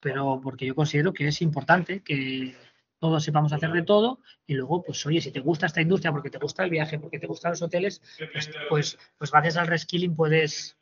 Pero 0.00 0.40
porque 0.42 0.66
yo 0.66 0.74
considero 0.74 1.12
que 1.12 1.28
es 1.28 1.40
importante 1.40 2.00
que 2.00 2.54
todos 3.00 3.24
sepamos 3.24 3.52
hacer 3.52 3.72
de 3.72 3.82
todo 3.82 4.20
y 4.46 4.54
luego, 4.54 4.82
pues 4.82 5.04
oye, 5.06 5.20
si 5.20 5.32
te 5.32 5.40
gusta 5.40 5.66
esta 5.66 5.80
industria, 5.80 6.12
porque 6.12 6.30
te 6.30 6.38
gusta 6.38 6.62
el 6.62 6.70
viaje, 6.70 6.98
porque 6.98 7.18
te 7.18 7.26
gustan 7.26 7.52
los 7.52 7.62
hoteles, 7.62 8.00
pues, 8.32 8.50
pues, 8.68 8.98
pues 9.18 9.30
gracias 9.30 9.56
al 9.56 9.66
reskilling 9.66 10.14
puedes, 10.14 10.76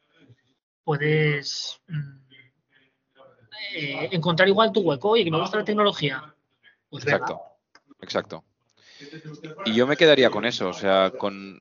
puedes 0.85 1.81
mm, 1.87 2.19
eh, 3.77 4.09
encontrar 4.13 4.49
igual 4.49 4.73
tu 4.73 4.81
hueco. 4.81 5.17
y 5.17 5.25
que 5.25 5.31
me 5.31 5.41
gusta 5.41 5.59
la 5.59 5.65
tecnología. 5.65 6.35
Pues 6.91 7.05
exacto, 7.05 7.41
exacto. 8.01 8.45
Y 9.65 9.75
yo 9.75 9.87
me 9.87 9.97
quedaría 9.97 10.29
con 10.31 10.45
eso, 10.45 10.69
o 10.69 10.73
sea, 10.73 11.13
con 11.17 11.61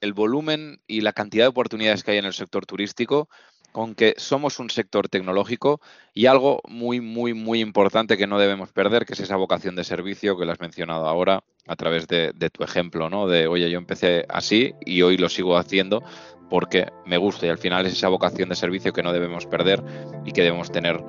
el 0.00 0.14
volumen 0.14 0.80
y 0.86 1.02
la 1.02 1.12
cantidad 1.12 1.44
de 1.44 1.48
oportunidades 1.48 2.02
que 2.02 2.12
hay 2.12 2.18
en 2.18 2.24
el 2.24 2.32
sector 2.32 2.64
turístico, 2.64 3.28
con 3.72 3.94
que 3.94 4.14
somos 4.16 4.58
un 4.58 4.70
sector 4.70 5.08
tecnológico 5.08 5.80
y 6.14 6.26
algo 6.26 6.60
muy, 6.68 7.00
muy, 7.00 7.34
muy 7.34 7.60
importante 7.60 8.16
que 8.16 8.26
no 8.26 8.38
debemos 8.38 8.72
perder, 8.72 9.06
que 9.06 9.12
es 9.14 9.20
esa 9.20 9.36
vocación 9.36 9.76
de 9.76 9.84
servicio 9.84 10.36
que 10.36 10.44
lo 10.44 10.52
has 10.52 10.60
mencionado 10.60 11.06
ahora 11.06 11.42
a 11.66 11.76
través 11.76 12.06
de, 12.08 12.32
tu 12.52 12.64
ejemplo, 12.64 13.08
¿no? 13.10 13.28
De, 13.28 13.46
oye, 13.46 13.70
yo 13.70 13.78
empecé 13.78 14.24
así 14.28 14.74
y 14.84 15.02
hoy 15.02 15.16
lo 15.16 15.28
sigo 15.28 15.56
haciendo 15.56 16.02
porque 16.48 16.88
me 17.06 17.16
gusta 17.16 17.46
y 17.46 17.50
al 17.50 17.58
final 17.58 17.86
es 17.86 17.92
esa 17.92 18.08
vocación 18.08 18.48
de 18.48 18.56
servicio 18.56 18.92
que 18.92 19.02
no 19.02 19.12
debemos 19.12 19.46
perder 19.46 19.82
y 20.24 20.32
que 20.32 20.42
debemos 20.42 20.72
tener 20.72 21.00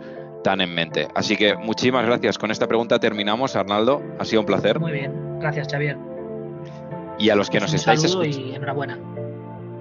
tan 0.44 0.62
en 0.62 0.74
mente. 0.74 1.08
Así 1.16 1.36
que 1.36 1.56
muchísimas 1.56 2.06
gracias. 2.06 2.38
Con 2.38 2.52
esta 2.52 2.68
pregunta 2.68 3.00
terminamos, 3.00 3.56
Arnaldo. 3.56 4.04
Ha 4.20 4.26
sido 4.26 4.42
un 4.42 4.46
placer. 4.46 4.80
Muy 4.80 4.92
bien. 4.92 5.40
Gracias, 5.40 5.68
Xavier. 5.68 5.98
Y 7.18 7.30
a 7.30 7.36
los 7.36 7.50
que 7.50 7.60
nos 7.60 7.74
estáis 7.74 8.04
escuchando. 8.04 8.38
y 8.38 8.56
enhorabuena. 8.56 9.00